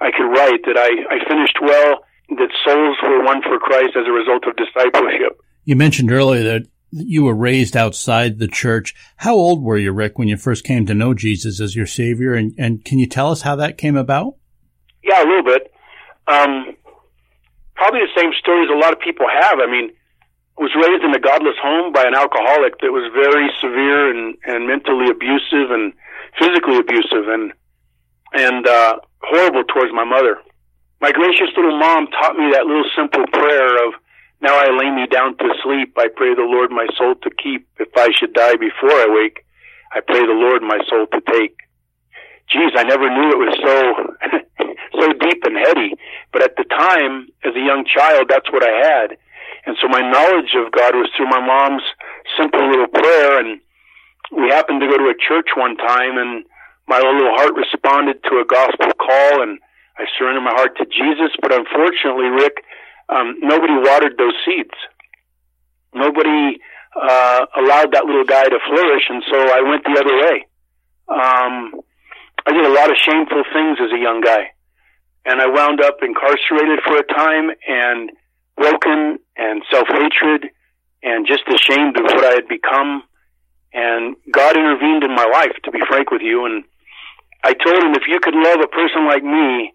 I 0.00 0.10
could 0.10 0.28
write. 0.28 0.62
That 0.64 0.76
I 0.76 0.90
I 1.14 1.18
finished 1.28 1.58
well. 1.60 2.04
That 2.30 2.52
souls 2.64 2.98
were 3.02 3.24
won 3.24 3.42
for 3.42 3.58
Christ 3.58 3.96
as 3.96 4.06
a 4.06 4.12
result 4.12 4.44
of 4.46 4.54
discipleship. 4.56 5.40
You 5.64 5.76
mentioned 5.76 6.12
earlier 6.12 6.44
that 6.44 6.66
you 6.90 7.24
were 7.24 7.34
raised 7.34 7.76
outside 7.76 8.38
the 8.38 8.48
church. 8.48 8.94
How 9.16 9.34
old 9.34 9.62
were 9.62 9.78
you, 9.78 9.92
Rick, 9.92 10.18
when 10.18 10.28
you 10.28 10.36
first 10.36 10.64
came 10.64 10.86
to 10.86 10.94
know 10.94 11.14
Jesus 11.14 11.60
as 11.60 11.76
your 11.76 11.86
Savior? 11.86 12.34
And, 12.34 12.54
and 12.58 12.84
can 12.84 12.98
you 12.98 13.06
tell 13.06 13.30
us 13.30 13.42
how 13.42 13.56
that 13.56 13.78
came 13.78 13.96
about? 13.96 14.36
Yeah, 15.02 15.22
a 15.22 15.26
little 15.26 15.44
bit. 15.44 15.72
Um, 16.26 16.76
probably 17.74 18.00
the 18.00 18.20
same 18.20 18.32
story 18.38 18.64
as 18.64 18.70
a 18.70 18.78
lot 18.78 18.92
of 18.92 19.00
people 19.00 19.26
have. 19.28 19.58
I 19.60 19.70
mean, 19.70 19.90
was 20.58 20.74
raised 20.74 21.04
in 21.06 21.14
a 21.14 21.22
godless 21.22 21.56
home 21.62 21.92
by 21.92 22.02
an 22.02 22.14
alcoholic 22.14 22.82
that 22.82 22.90
was 22.90 23.06
very 23.14 23.46
severe 23.62 24.10
and, 24.10 24.34
and 24.44 24.66
mentally 24.66 25.06
abusive 25.08 25.70
and 25.70 25.94
physically 26.38 26.78
abusive 26.78 27.30
and 27.30 27.52
and 28.34 28.66
uh, 28.66 28.98
horrible 29.22 29.64
towards 29.64 29.92
my 29.94 30.04
mother. 30.04 30.36
My 31.00 31.12
gracious 31.12 31.48
little 31.56 31.78
mom 31.78 32.08
taught 32.08 32.36
me 32.36 32.50
that 32.52 32.66
little 32.66 32.84
simple 32.94 33.24
prayer 33.32 33.86
of 33.86 33.94
now 34.42 34.52
I 34.54 34.68
lay 34.70 34.90
me 34.90 35.06
down 35.06 35.36
to 35.38 35.48
sleep. 35.62 35.96
I 35.96 36.08
pray 36.14 36.34
the 36.34 36.46
Lord 36.46 36.70
my 36.70 36.86
soul 36.96 37.14
to 37.22 37.30
keep. 37.42 37.66
If 37.78 37.88
I 37.96 38.10
should 38.14 38.34
die 38.34 38.56
before 38.56 38.92
I 38.92 39.06
wake, 39.08 39.46
I 39.94 40.00
pray 40.00 40.20
the 40.20 40.36
Lord 40.36 40.62
my 40.62 40.78
soul 40.90 41.06
to 41.06 41.20
take. 41.32 41.56
Geez, 42.50 42.72
I 42.76 42.84
never 42.84 43.08
knew 43.08 43.30
it 43.32 43.40
was 43.40 43.56
so 43.62 44.38
so 45.00 45.12
deep 45.12 45.42
and 45.44 45.56
heady. 45.56 45.94
But 46.32 46.42
at 46.42 46.56
the 46.56 46.64
time, 46.64 47.28
as 47.44 47.54
a 47.54 47.60
young 47.64 47.84
child, 47.86 48.26
that's 48.28 48.50
what 48.52 48.62
I 48.62 48.74
had. 48.76 49.16
And 49.68 49.76
so 49.84 49.86
my 49.86 50.00
knowledge 50.00 50.56
of 50.56 50.72
God 50.72 50.96
was 50.96 51.12
through 51.12 51.28
my 51.28 51.44
mom's 51.44 51.84
simple 52.40 52.64
little 52.64 52.88
prayer. 52.88 53.36
And 53.36 53.60
we 54.32 54.48
happened 54.48 54.80
to 54.80 54.88
go 54.88 54.96
to 54.96 55.12
a 55.12 55.20
church 55.28 55.52
one 55.60 55.76
time 55.76 56.16
and 56.16 56.48
my 56.88 56.96
little 56.96 57.36
heart 57.36 57.52
responded 57.52 58.16
to 58.24 58.40
a 58.40 58.48
gospel 58.48 58.88
call 58.96 59.44
and 59.44 59.60
I 60.00 60.08
surrendered 60.16 60.48
my 60.48 60.56
heart 60.56 60.72
to 60.80 60.88
Jesus. 60.88 61.36
But 61.44 61.52
unfortunately, 61.52 62.32
Rick, 62.32 62.64
um, 63.12 63.36
nobody 63.44 63.76
watered 63.76 64.16
those 64.16 64.32
seeds. 64.40 64.72
Nobody 65.92 66.64
uh, 66.96 67.44
allowed 67.60 67.92
that 67.92 68.08
little 68.08 68.24
guy 68.24 68.48
to 68.48 68.58
flourish. 68.72 69.04
And 69.12 69.22
so 69.28 69.36
I 69.36 69.60
went 69.68 69.84
the 69.84 70.00
other 70.00 70.16
way. 70.16 70.48
Um, 71.12 71.84
I 72.48 72.56
did 72.56 72.64
a 72.64 72.72
lot 72.72 72.88
of 72.88 72.96
shameful 73.04 73.44
things 73.52 73.76
as 73.84 73.92
a 73.92 74.00
young 74.00 74.24
guy. 74.24 74.48
And 75.28 75.42
I 75.42 75.46
wound 75.46 75.84
up 75.84 76.00
incarcerated 76.00 76.80
for 76.88 76.96
a 76.96 77.04
time 77.04 77.52
and 77.68 78.16
broken 78.58 79.18
and 79.36 79.62
self-hatred 79.70 80.50
and 81.02 81.26
just 81.26 81.42
ashamed 81.46 81.96
of 81.96 82.04
what 82.04 82.24
I 82.24 82.34
had 82.34 82.48
become. 82.48 83.02
And 83.72 84.16
God 84.32 84.56
intervened 84.56 85.04
in 85.04 85.14
my 85.14 85.26
life, 85.26 85.54
to 85.64 85.70
be 85.70 85.78
frank 85.88 86.10
with 86.10 86.22
you. 86.22 86.44
And 86.46 86.64
I 87.44 87.54
told 87.54 87.82
him, 87.82 87.94
if 87.94 88.02
you 88.08 88.18
could 88.20 88.34
love 88.34 88.58
a 88.60 88.68
person 88.68 89.06
like 89.06 89.22
me, 89.22 89.72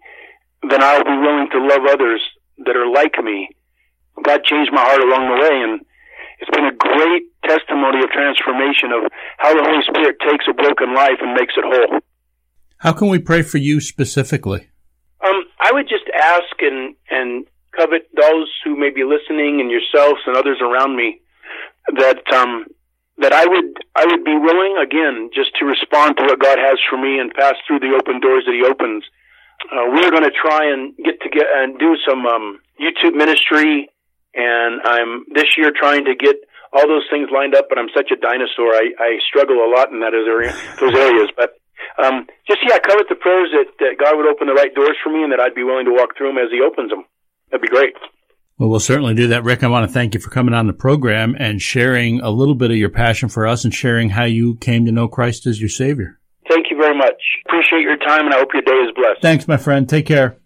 then 0.68 0.82
I'll 0.82 1.04
be 1.04 1.16
willing 1.16 1.48
to 1.52 1.58
love 1.58 1.86
others 1.88 2.20
that 2.66 2.76
are 2.76 2.90
like 2.90 3.16
me. 3.22 3.48
God 4.22 4.44
changed 4.44 4.72
my 4.72 4.82
heart 4.82 5.00
along 5.00 5.28
the 5.28 5.40
way. 5.42 5.56
And 5.62 5.80
it's 6.40 6.50
been 6.50 6.66
a 6.66 6.76
great 6.76 7.22
testimony 7.46 8.02
of 8.02 8.10
transformation 8.10 8.92
of 8.92 9.10
how 9.38 9.54
the 9.54 9.62
Holy 9.62 9.82
Spirit 9.86 10.16
takes 10.20 10.44
a 10.48 10.52
broken 10.52 10.94
life 10.94 11.18
and 11.20 11.34
makes 11.34 11.54
it 11.56 11.64
whole. 11.64 12.00
How 12.78 12.92
can 12.92 13.08
we 13.08 13.18
pray 13.18 13.42
for 13.42 13.58
you 13.58 13.80
specifically? 13.80 14.68
Um, 15.24 15.44
I 15.60 15.72
would 15.72 15.88
just 15.88 16.04
ask 16.14 16.60
and, 16.60 16.94
and 17.10 17.46
covet 17.76 18.08
those 18.16 18.50
who 18.64 18.76
may 18.76 18.90
be 18.90 19.04
listening 19.04 19.60
and 19.60 19.70
yourselves 19.70 20.20
and 20.26 20.36
others 20.36 20.58
around 20.60 20.96
me 20.96 21.20
that 21.96 22.22
um, 22.32 22.66
that 23.18 23.32
I 23.32 23.46
would 23.46 23.70
I 23.94 24.06
would 24.06 24.24
be 24.24 24.36
willing 24.36 24.76
again 24.80 25.30
just 25.34 25.54
to 25.58 25.64
respond 25.64 26.16
to 26.18 26.24
what 26.24 26.40
God 26.40 26.58
has 26.58 26.78
for 26.88 26.98
me 26.98 27.18
and 27.18 27.32
pass 27.32 27.54
through 27.66 27.80
the 27.80 27.94
open 27.94 28.20
doors 28.20 28.44
that 28.46 28.54
He 28.54 28.64
opens. 28.64 29.04
Uh, 29.70 29.86
we're 29.94 30.10
going 30.10 30.26
to 30.26 30.34
try 30.34 30.66
and 30.66 30.96
get 30.98 31.20
to 31.22 31.28
get 31.30 31.46
and 31.46 31.78
do 31.78 31.96
some 32.06 32.26
um, 32.26 32.58
YouTube 32.80 33.14
ministry, 33.14 33.88
and 34.34 34.82
I'm 34.84 35.24
this 35.32 35.56
year 35.56 35.70
trying 35.70 36.04
to 36.06 36.14
get 36.14 36.36
all 36.72 36.88
those 36.88 37.06
things 37.08 37.30
lined 37.30 37.54
up. 37.54 37.66
But 37.68 37.78
I'm 37.78 37.92
such 37.94 38.10
a 38.10 38.16
dinosaur; 38.16 38.74
I, 38.74 38.90
I 38.98 39.10
struggle 39.28 39.62
a 39.62 39.70
lot 39.70 39.92
in 39.92 40.00
that 40.00 40.12
area, 40.12 40.52
those 40.80 40.94
areas. 40.94 41.30
But 41.36 41.54
um, 42.02 42.26
just 42.48 42.60
yeah, 42.66 42.78
covet 42.82 43.06
the 43.08 43.14
prayers 43.14 43.54
that, 43.54 43.70
that 43.78 43.94
God 44.02 44.16
would 44.18 44.26
open 44.26 44.48
the 44.48 44.58
right 44.58 44.74
doors 44.74 44.98
for 45.02 45.10
me, 45.14 45.22
and 45.22 45.30
that 45.30 45.40
I'd 45.40 45.54
be 45.54 45.64
willing 45.64 45.86
to 45.86 45.94
walk 45.94 46.18
through 46.18 46.34
them 46.34 46.42
as 46.42 46.50
He 46.50 46.60
opens 46.60 46.90
them. 46.90 47.06
That'd 47.50 47.62
be 47.62 47.68
great. 47.68 47.94
Well, 48.58 48.68
we'll 48.68 48.80
certainly 48.80 49.14
do 49.14 49.28
that. 49.28 49.42
Rick, 49.42 49.64
I 49.64 49.68
want 49.68 49.88
to 49.88 49.92
thank 49.92 50.14
you 50.14 50.20
for 50.20 50.30
coming 50.30 50.54
on 50.54 50.66
the 50.66 50.72
program 50.72 51.34
and 51.38 51.60
sharing 51.60 52.20
a 52.20 52.30
little 52.30 52.54
bit 52.54 52.70
of 52.70 52.76
your 52.76 52.88
passion 52.88 53.28
for 53.28 53.46
us 53.46 53.64
and 53.64 53.74
sharing 53.74 54.10
how 54.10 54.24
you 54.24 54.56
came 54.56 54.86
to 54.86 54.92
know 54.92 55.08
Christ 55.08 55.46
as 55.46 55.60
your 55.60 55.68
Savior. 55.68 56.20
Thank 56.48 56.66
you 56.70 56.76
very 56.76 56.96
much. 56.96 57.20
Appreciate 57.46 57.82
your 57.82 57.96
time, 57.96 58.26
and 58.26 58.34
I 58.34 58.38
hope 58.38 58.50
your 58.52 58.62
day 58.62 58.72
is 58.72 58.92
blessed. 58.94 59.22
Thanks, 59.22 59.48
my 59.48 59.56
friend. 59.56 59.88
Take 59.88 60.06
care. 60.06 60.38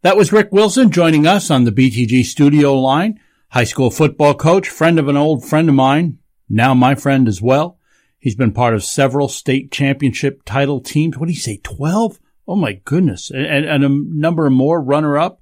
That 0.00 0.16
was 0.16 0.32
Rick 0.32 0.48
Wilson 0.50 0.90
joining 0.90 1.26
us 1.26 1.50
on 1.50 1.64
the 1.64 1.72
BTG 1.72 2.24
studio 2.24 2.74
line. 2.74 3.20
High 3.50 3.64
school 3.64 3.90
football 3.90 4.34
coach, 4.34 4.68
friend 4.68 4.98
of 4.98 5.08
an 5.08 5.16
old 5.18 5.44
friend 5.44 5.68
of 5.68 5.74
mine, 5.74 6.18
now 6.48 6.72
my 6.72 6.94
friend 6.94 7.28
as 7.28 7.42
well. 7.42 7.78
He's 8.18 8.34
been 8.34 8.52
part 8.52 8.72
of 8.72 8.82
several 8.82 9.28
state 9.28 9.70
championship 9.70 10.42
title 10.46 10.80
teams. 10.80 11.18
What 11.18 11.26
do 11.26 11.32
you 11.32 11.38
say, 11.38 11.60
12? 11.62 12.18
Oh 12.48 12.56
my 12.56 12.74
goodness. 12.84 13.30
And, 13.30 13.66
and 13.66 13.84
a 13.84 13.88
number 13.88 14.48
more 14.48 14.80
runner 14.80 15.18
up. 15.18 15.41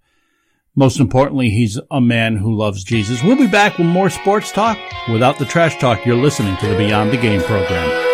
Most 0.76 1.00
importantly, 1.00 1.50
he's 1.50 1.80
a 1.90 2.00
man 2.00 2.36
who 2.36 2.56
loves 2.56 2.84
Jesus. 2.84 3.22
We'll 3.22 3.36
be 3.36 3.46
back 3.46 3.76
with 3.78 3.88
more 3.88 4.10
sports 4.10 4.52
talk. 4.52 4.78
Without 5.10 5.38
the 5.38 5.44
trash 5.44 5.78
talk, 5.78 6.06
you're 6.06 6.16
listening 6.16 6.56
to 6.58 6.68
the 6.68 6.76
Beyond 6.76 7.10
the 7.10 7.16
Game 7.16 7.42
program. 7.42 8.09